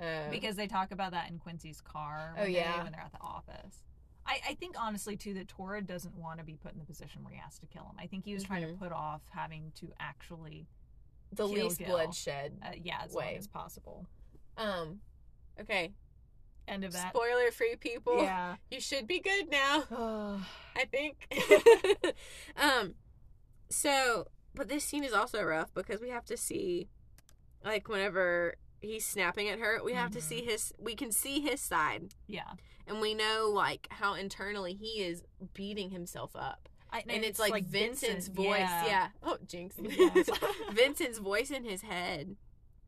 [0.00, 2.34] Um, because they talk about that in Quincy's car.
[2.36, 2.82] Oh, yeah.
[2.82, 3.84] when they're at the office.
[4.26, 7.22] I, I think honestly too that Tora doesn't want to be put in the position
[7.24, 7.96] where he has to kill him.
[7.98, 8.78] I think he was trying to Mhm.
[8.78, 10.66] put off having to actually,
[11.32, 11.88] the least Gil.
[11.88, 12.58] bloodshed.
[12.62, 13.24] uh, yeah, as Way.
[13.26, 14.06] long as possible.
[14.56, 15.00] Um,
[15.60, 15.92] okay.
[16.66, 17.12] End of that.
[17.14, 18.22] Spoiler free people.
[18.22, 18.56] Yeah.
[18.70, 19.84] You should be good now.
[20.76, 21.26] I think.
[22.56, 22.94] um,
[23.68, 26.88] so, but this scene is also rough because we have to see,
[27.64, 28.54] like, whenever
[28.84, 30.22] he's snapping at her, we have to Mhm.
[30.22, 30.72] see his.
[30.78, 32.52] We can see his side, yeah.
[32.86, 35.22] and we know like how internally he is
[35.54, 38.58] beating himself up, I, and, it's, like, Vincent's Vincent, voice.
[38.60, 38.86] Yeah.
[38.86, 39.08] Yeah.
[39.22, 39.76] Oh, jinx.
[39.80, 40.28] Yes.
[40.72, 42.36] Vincent's voice in his head,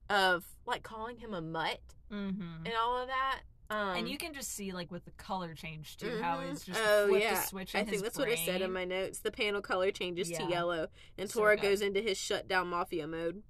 [0.09, 1.81] of like calling him a mutt
[2.13, 2.67] Mm-hmm.
[2.67, 3.41] and all of that.
[3.69, 6.53] Um, and you can just see like with the color change too, how Mhm.
[6.53, 7.43] it's just Oh, flipped yeah.
[7.43, 9.19] switch I think that's what I said in my notes.
[9.19, 10.87] The panel color changes to yellow,
[11.19, 11.63] and Tora good.
[11.63, 13.43] goes into his shutdown mafia mode.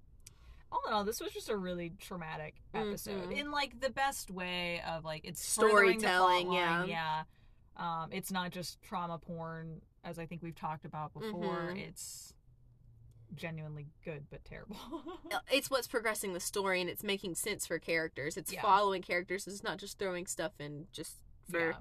[0.72, 3.36] All in all, this was just a really traumatic episode Mhm.
[3.38, 6.84] in like the best way of like it's Storytelling, yeah.
[6.84, 7.22] yeah.
[7.76, 11.72] Um, it's not just trauma porn, as I think we've talked about before.
[11.72, 11.78] Mhm.
[11.88, 12.32] It's
[13.34, 14.76] genuinely good but terrible.
[15.52, 18.36] It's what's progressing the story, and it's making sense for characters.
[18.36, 18.62] It's Yeah.
[18.62, 19.46] following characters.
[19.46, 21.16] It's not just throwing stuff in just
[21.50, 21.78] for Yeah.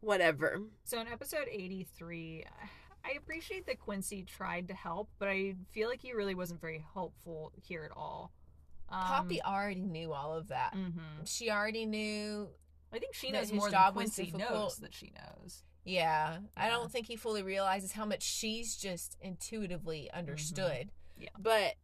[0.00, 0.62] whatever.
[0.84, 2.44] So in episode 83,
[3.06, 6.84] I appreciate that Quincy tried to help, but I feel like he really wasn't very
[6.94, 8.32] helpful here at all.
[8.88, 10.74] Um, Poppy already knew all of that.
[10.74, 11.00] mhm.
[11.24, 12.48] She already knew.
[12.92, 15.62] I think she knows his more than Quincy knows that she knows.
[15.84, 20.88] Yeah, I don't think he fully realizes how much she's just intuitively understood.
[20.88, 21.22] Mm-hmm.
[21.22, 21.28] Yeah.
[21.38, 21.74] But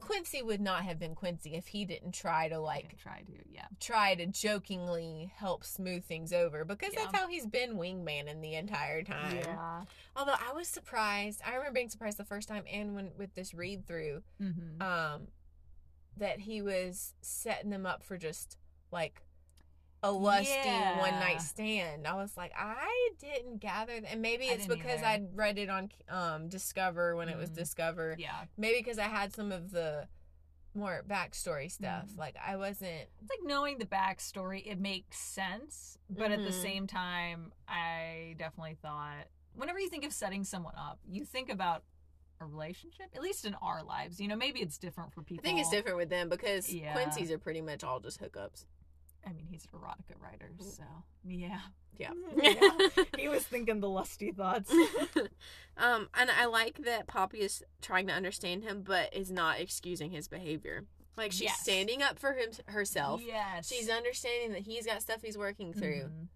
[0.00, 3.66] Quincy would not have been Quincy if he didn't try to Like, try to, yeah.
[3.80, 7.04] try to jokingly help smooth things over because Yeah.
[7.04, 9.36] that's how he's been wingman in the entire time.
[9.38, 9.84] Yeah.
[10.14, 13.52] Although I was surprised, I remember being surprised the first time and when with this
[13.54, 14.80] read through, Mm-hmm.
[14.82, 15.28] um,
[16.16, 18.56] that he was setting them up for just
[18.90, 19.22] like
[20.08, 20.98] a lusty Yeah.
[21.00, 22.06] one night stand.
[22.06, 24.12] I was like, I didn't gather that.
[24.12, 25.06] And maybe it's because either.
[25.06, 27.54] I'd read it on um Discover when it was Mhm.
[27.56, 28.16] Discover.
[28.18, 28.44] yeah.
[28.56, 30.08] Maybe because I had some of the
[30.74, 32.08] more backstory stuff.
[32.10, 32.18] Mhm.
[32.18, 33.08] Like I wasn't.
[33.20, 35.96] It's like knowing the backstory, it makes sense.
[36.10, 36.62] But at the Mhm.
[36.62, 41.82] same time, I definitely thought whenever you think of setting someone up, you think about
[42.40, 44.20] a relationship, at least in our lives.
[44.20, 45.42] You know, maybe it's different for people.
[45.42, 46.92] I think it's different with them because Yeah.
[46.92, 48.66] Quincy's are pretty much all just hookups.
[49.26, 50.84] I mean, he's an erotica writer, so
[51.24, 51.60] yeah.
[51.98, 52.10] Yeah.
[52.42, 53.04] Yeah.
[53.18, 54.70] He was thinking the lusty thoughts.
[55.76, 60.10] um, and I like that Poppy is trying to understand him, but is not excusing
[60.12, 60.84] his behavior.
[61.16, 61.60] Like she's Yes.
[61.60, 63.22] standing up for him herself.
[63.24, 63.68] Yes.
[63.68, 66.28] She's understanding that he's got stuff he's working through, Mhm.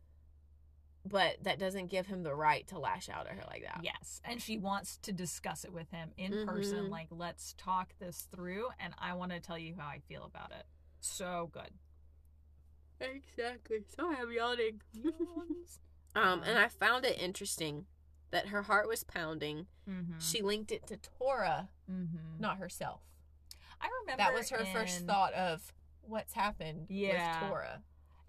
[1.05, 3.81] but that doesn't give him the right to lash out at her like that.
[3.83, 4.21] Yes.
[4.25, 6.87] And she wants to discuss it with him in person.
[6.87, 6.91] Mhm.
[6.91, 10.51] Like, let's talk this through, and I want to tell you how I feel about
[10.53, 10.65] it.
[11.01, 11.71] So good.
[13.01, 13.79] Exactly.
[13.97, 14.81] So I'm yawning.
[16.15, 17.87] um, and I found it interesting
[18.31, 19.67] that her heart was pounding.
[19.89, 20.19] mm-hmm.
[20.19, 22.41] She linked it to Tora, mm-hmm.
[22.41, 23.01] not herself.
[23.81, 25.73] I remember That was her first thought of
[26.03, 27.41] what's happened Yeah.
[27.41, 27.83] with Tora.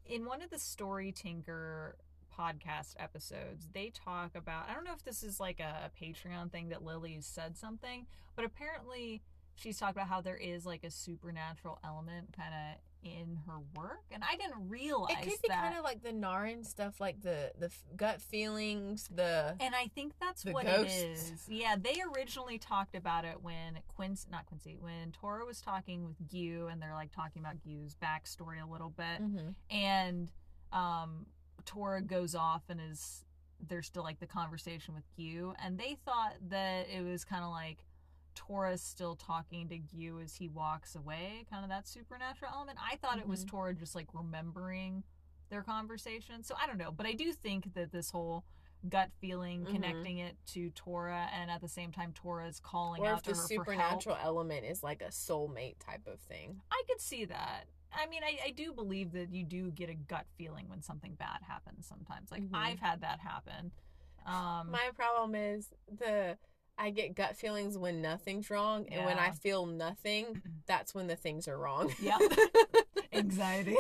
[0.05, 1.97] in one of the Story Tinker
[2.37, 6.69] podcast episodes, they talk about I don't know if this is like a Patreon thing
[6.69, 9.21] that Lily said something, but apparently
[9.55, 14.03] she's talked about how there is like a supernatural element kind of in her work,
[14.11, 17.51] and I didn't realize It could be kind of like the Narin stuff, like the
[17.59, 20.93] the gut feelings, the and I think that's what ghosts.
[21.01, 21.45] it is.
[21.49, 26.27] Yeah, they originally talked about it when Quincy, not Quincy, when Tora was talking with
[26.27, 29.21] Gyu, and they're like talking about Gyu's backstory a little bit.
[29.21, 29.55] Mhm.
[29.69, 30.31] and
[30.71, 31.25] um
[31.65, 33.25] Tora goes off and is
[33.67, 37.51] there's still like the conversation with Gyu and they thought that it was kind of
[37.51, 37.85] like
[38.47, 42.79] Tora's still talking to Gyu as he walks away, kind of that supernatural element.
[42.81, 43.49] I thought it was Mhm.
[43.49, 45.03] Tora just like remembering
[45.49, 46.43] their conversation.
[46.43, 48.43] So I don't know, but I do think that this whole
[48.89, 49.71] gut feeling Mhm.
[49.71, 53.23] connecting it to Tora and at the same time Tora is calling or out if
[53.23, 56.61] to the her supernatural element is like a soulmate type of thing.
[56.71, 57.67] I could see that.
[57.93, 61.13] I mean, I, I do believe that you do get a gut feeling when something
[61.15, 62.31] bad happens sometimes.
[62.31, 62.55] Like, Mhm.
[62.55, 63.71] I've had that happen.
[64.25, 66.37] Um, My problem is the
[66.77, 71.15] I get gut feelings when nothing's wrong, and when I feel nothing, that's when the
[71.15, 71.93] things are wrong.
[72.01, 72.17] Yeah.
[73.13, 73.75] Anxiety.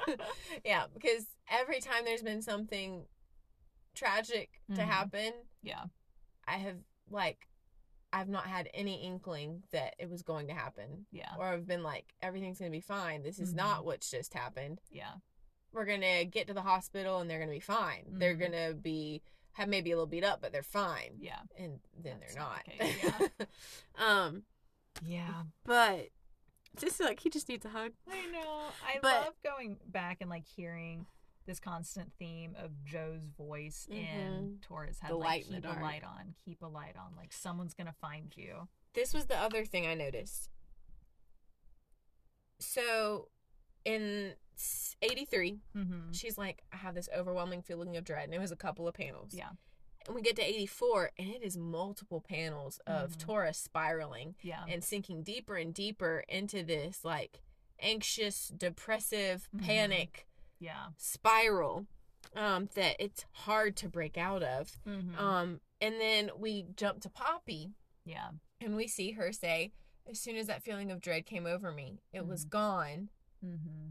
[0.64, 3.04] yeah, because every time there's been something
[3.94, 4.86] tragic to Mhm.
[4.86, 5.84] happen, yeah.
[6.46, 6.76] I have
[7.10, 7.46] like
[8.12, 11.06] I've not had any inkling that it was going to happen.
[11.12, 11.32] Yeah.
[11.38, 13.22] Or I've been like, everything's gonna be fine.
[13.22, 13.56] This is Mhm.
[13.58, 14.80] not what's just happened.
[14.90, 15.14] Yeah.
[15.72, 18.06] We're gonna get to the hospital and they're gonna be fine.
[18.18, 18.40] They're Mhm.
[18.40, 19.22] gonna be
[19.54, 21.16] have maybe a little beat up, but they're fine.
[21.18, 21.40] Yeah.
[21.58, 22.78] And then That's they're not not.
[22.78, 23.48] the case,
[23.98, 24.42] um,
[25.04, 25.42] Yeah.
[25.64, 26.08] but
[26.78, 27.92] just like he just needs a hug.
[28.10, 28.68] I know.
[28.86, 31.06] I But- love going back and like hearing
[31.46, 34.60] this constant theme of Joe's voice in Mhm.
[34.60, 35.10] Tora's head.
[35.10, 37.16] The like, in keep a light on, keep a light on.
[37.16, 38.68] Like, someone's going to find you.
[38.92, 40.48] This was the other thing I noticed.
[42.58, 43.28] So
[43.84, 44.34] in
[45.02, 46.12] 83, Mm-hmm.
[46.12, 48.24] she's like, I have this overwhelming feeling of dread.
[48.24, 49.32] And it was a couple of panels.
[49.34, 49.50] Yeah.
[50.06, 53.18] And we get to 84, and it is multiple panels of Mhm.
[53.18, 54.64] Tora's spiraling Yeah.
[54.68, 57.40] and sinking deeper and deeper into this like
[57.78, 59.64] anxious, depressive, Mhm.
[59.64, 60.26] panic
[60.58, 60.88] yeah.
[60.96, 61.86] spiral
[62.36, 64.78] um, that it's hard to break out of.
[64.86, 65.18] Mm-hmm.
[65.18, 67.72] Um, and then we jump to Poppy,
[68.04, 68.32] yeah.
[68.60, 69.72] and we see her say,
[70.06, 73.10] As soon as that feeling of dread came over me, it was gone.
[73.44, 73.90] Mm-hmm.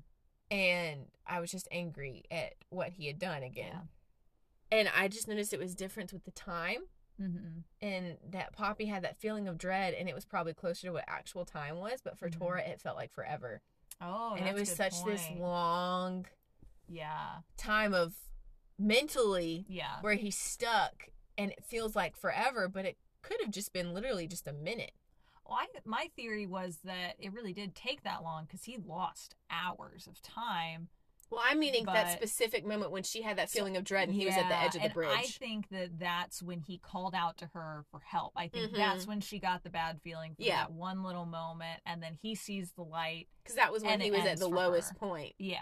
[0.51, 3.71] And I was just angry at what he had done again.
[4.71, 4.77] Yeah.
[4.79, 6.83] And I just noticed it was different with the time.
[7.21, 7.59] Mm-hmm.
[7.85, 11.03] and that Poppy had that feeling of dread, and it was probably closer to what
[11.05, 11.99] actual time was.
[12.01, 12.37] But for Mhm.
[12.37, 13.61] Tora, it felt like forever,
[13.99, 16.27] Oh, and it was such this long
[16.87, 17.41] Yeah.
[17.57, 18.15] time of
[18.77, 19.99] mentally Yeah.
[19.99, 24.25] where he's stuck, and it feels like forever, but it could have just been literally
[24.25, 24.93] just a minute.
[25.49, 29.35] Well, I, my theory was that it really did take that long because he lost
[29.49, 30.89] hours of time.
[31.31, 34.25] Well, I'm meaning that specific moment when she had that feeling of dread, and he
[34.25, 35.09] was at the edge of the bridge.
[35.15, 38.33] I think that that's when he called out to her for help.
[38.35, 40.49] I think that's when she got the bad feeling for Mm-hmm.
[40.49, 40.61] Yeah.
[40.61, 43.27] that one little moment, and then he sees the light.
[43.43, 44.95] Because that was when he was at the lowest her.
[44.95, 45.33] point.
[45.37, 45.59] Yeah.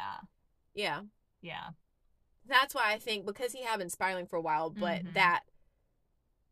[0.73, 1.01] Yeah.
[1.41, 1.69] Yeah.
[2.47, 5.13] that's why I think because he had been spiraling for a while, but Mhm.
[5.15, 5.41] that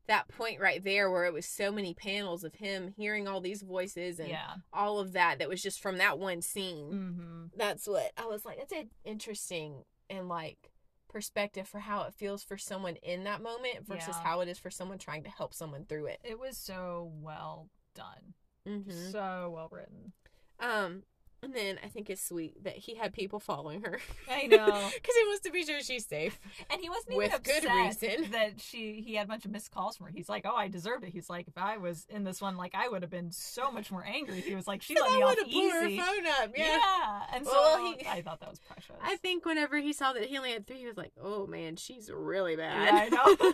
[0.07, 3.61] that point right there where it was so many panels of him hearing all these
[3.63, 4.55] voices and Yeah.
[4.71, 6.91] all of that that was just from that one scene.
[6.91, 7.43] Mm-hmm.
[7.57, 8.57] That's what I was like.
[8.57, 10.69] That's an interesting and like
[11.09, 14.23] perspective for how it feels for someone in that moment versus Yeah.
[14.23, 16.19] how it is for someone trying to help someone through it.
[16.23, 18.33] It was so well done.
[18.67, 19.11] Mm-hmm.
[19.11, 20.13] So well written.
[20.59, 21.03] Um,
[21.45, 23.99] And then I think it's sweet that he had people following her.
[24.29, 24.65] I know.
[24.95, 26.39] Because he wants to be sure she's safe.
[26.71, 28.31] And he wasn't even With good reason.
[28.31, 30.11] that she he had a bunch of missed calls from her.
[30.11, 32.73] He's like, "Oh, I deserved it." He's like, "If I was in this one, like
[32.73, 35.35] I would have been so much more angry." He was like, "She let me off
[35.37, 36.51] would blew her easy." phone up.
[36.57, 36.65] Yeah.
[36.77, 37.21] Yeah.
[37.33, 38.95] And so Well, he- I thought that was precious.
[39.03, 41.75] I think whenever he saw that he only had three, he was like, "Oh man,
[41.75, 43.53] she's really bad." Yeah, I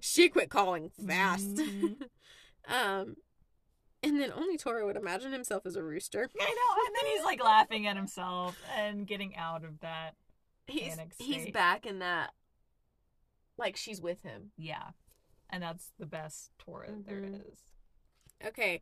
[0.00, 1.54] she quit calling fast.
[1.54, 2.02] Mhm.
[2.68, 3.16] um,
[4.02, 6.28] and then only Tora would imagine himself as a rooster.
[6.40, 6.84] I know.
[6.86, 10.14] And then he's like laughing at himself and getting out of that.
[10.66, 12.30] He's he's back in that,
[13.56, 14.50] like she's with him.
[14.56, 14.90] Yeah.
[15.50, 17.52] And that's the best Tora there Mhm.
[17.52, 17.58] is.
[18.46, 18.80] Okay,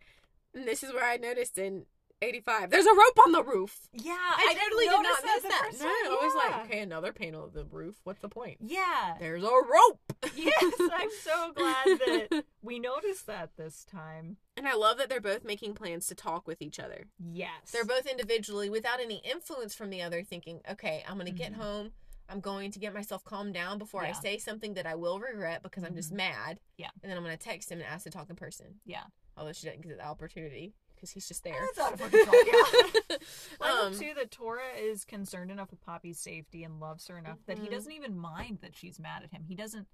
[0.53, 1.87] and this is where I noticed in
[2.21, 3.89] '85, there's a rope on the roof.
[3.93, 5.65] Yeah, I, totally did not the that.
[5.67, 7.97] first No, I was like, okay, another panel of the roof.
[8.05, 8.59] What's the point?
[8.61, 9.17] Yeah.
[9.21, 10.01] There's a rope.
[10.35, 14.39] Yes, I'm so glad that we noticed that this time.
[14.57, 17.05] And I love that they're both making plans to talk with each other.
[17.19, 17.71] Yes.
[17.73, 21.53] They're both individually, without any influence from the other, thinking, okay, I'm going to get
[21.53, 21.57] Mhm.
[21.57, 21.93] home.
[22.29, 25.63] I'm going to get myself calmed down before I say something that I will regret
[25.63, 26.17] because I'm just Mhm.
[26.17, 26.61] mad.
[26.77, 26.91] Yeah.
[27.03, 28.81] And then I'm going to text him and ask to talk in person.
[28.85, 29.05] Yeah.
[29.37, 31.61] Although she didn't get the opportunity because he's just there.
[31.77, 33.17] That's of her control, yeah.
[33.61, 37.39] I um, too that Tora is concerned enough with Poppy's safety and loves her enough
[37.47, 37.73] that he Mhm.
[37.73, 39.45] doesn't even mind that she's mad at him.
[39.47, 39.87] He doesn't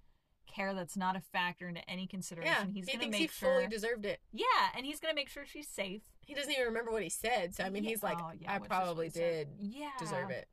[0.46, 2.52] care that's not a factor into any consideration.
[2.52, 4.20] yeah, he's he gonna thinks make he sure fully deserved it.
[4.32, 4.44] Yeah,
[4.76, 6.02] and he's gonna make sure she's safe.
[6.26, 7.54] He doesn't even remember what he said.
[7.54, 7.90] So, I mean, Yeah.
[7.90, 9.48] he's like, Oh, yeah, I probably what he said.
[9.58, 9.90] did Yeah.
[9.98, 10.48] deserve it.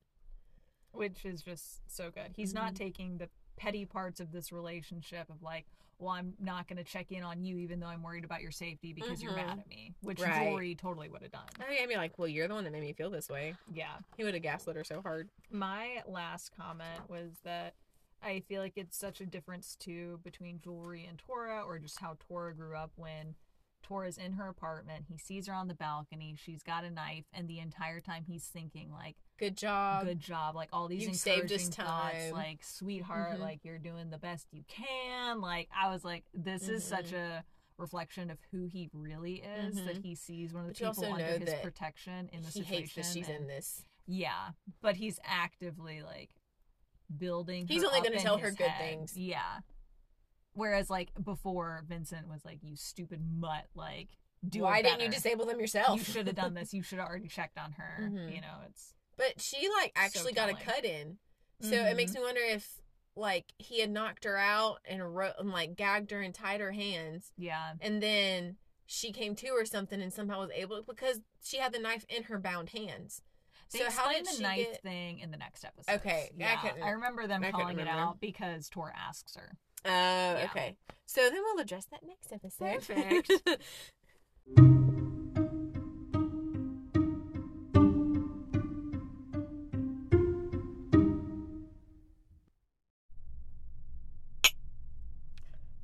[0.91, 2.31] Which is just so good.
[2.35, 2.77] He's not Mhm.
[2.77, 5.65] taking the petty parts of this relationship of like,
[5.99, 8.93] well, I'm not gonna check in on you even though I'm worried about your safety
[8.93, 9.47] because you're Mhm.
[9.47, 9.93] mad at me.
[10.01, 10.49] Which Right.
[10.49, 11.47] Jerry totally would have done.
[11.59, 13.53] I mean, I'd be like, well, you're the one that made me feel this way.
[13.71, 13.99] Yeah.
[14.17, 15.29] He would have gaslit her so hard.
[15.51, 17.75] my last comment was that
[18.21, 22.17] I feel like it's such a difference too between Jewelry and Tora, or just how
[22.27, 23.35] Tora grew up when
[23.81, 25.05] Tora's in her apartment.
[25.07, 26.35] He sees her on the balcony.
[26.37, 30.03] She's got a knife, and the entire time he's thinking like, Good job.
[30.05, 33.39] "Good job!" Like all these saved encouraging thoughts, like "Sweetheart, Mhm.
[33.39, 37.43] like you're doing the best you can." Like I was like, "This is such a."
[37.77, 40.03] reflection of who he really is that Mhm.
[40.03, 42.93] he sees one of the But people under his protection in the he situation hates
[42.95, 43.85] that she's and- in this.
[44.05, 44.51] yeah,
[44.81, 46.29] but he's actively like
[47.17, 47.67] building.
[47.67, 48.89] He's only gonna tell her good head.
[48.89, 49.17] things.
[49.17, 49.59] Yeah.
[50.53, 53.65] Whereas like before, Vincent was like, "You stupid mutt!
[53.75, 54.09] Like,
[54.47, 55.97] do Why didn't you disable them yourself?
[55.99, 56.73] You should have done this.
[56.73, 57.97] You should have already checked on her.
[58.09, 58.33] Mhm.
[58.35, 61.17] You know, it's But she like actually got a cut in,
[61.61, 62.15] so it makes Mhm.
[62.15, 62.81] me wonder if
[63.15, 66.71] like he had knocked her out and wrote and like gagged her and tied her
[66.71, 71.57] hands, yeah, and then she came to or something and somehow was able because she
[71.57, 73.21] had the knife in her bound hands.
[73.71, 74.81] They so how explain did the she knife get?
[74.83, 75.95] thing in the next episode.
[75.95, 79.57] Okay, I yeah, couldn't- I remember them I calling it out because Tor asks her.
[79.85, 80.75] Oh, okay.
[81.05, 82.85] So then we'll address that next episode.
[82.85, 83.31] Perfect.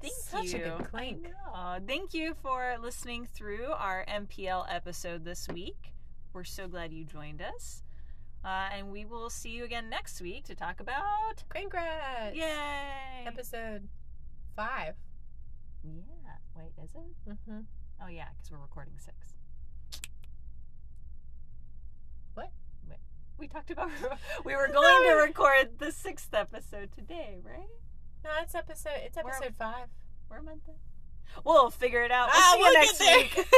[0.01, 0.63] Thank Such a you.
[0.77, 1.27] good clink.
[1.53, 1.85] I know.
[1.87, 5.93] Thank you for listening through our MPL episode this week.
[6.35, 7.81] We're so glad you joined us.
[8.43, 11.45] Uh, and we will see you again next week to talk about.
[11.47, 12.35] Congrats!
[12.35, 13.23] Yay!
[13.25, 13.87] Episode
[14.53, 14.95] five.
[15.85, 16.35] Yeah.
[16.57, 17.29] Wait, is it?
[17.29, 17.59] Mm-hmm.
[18.03, 19.15] Oh, yeah, because we're recording six.
[22.33, 22.51] What?
[22.89, 22.99] Wait,
[23.39, 23.89] we talked about
[24.43, 27.69] we were going to record the sixth episode today, right?
[28.25, 28.91] No, it's episode.
[29.05, 29.87] It's We're- episode five.
[30.27, 30.75] Where am I then?
[31.43, 32.27] We'll figure it out.
[32.31, 32.99] We'll Ah, see you we'll next
[33.35, 33.47] week.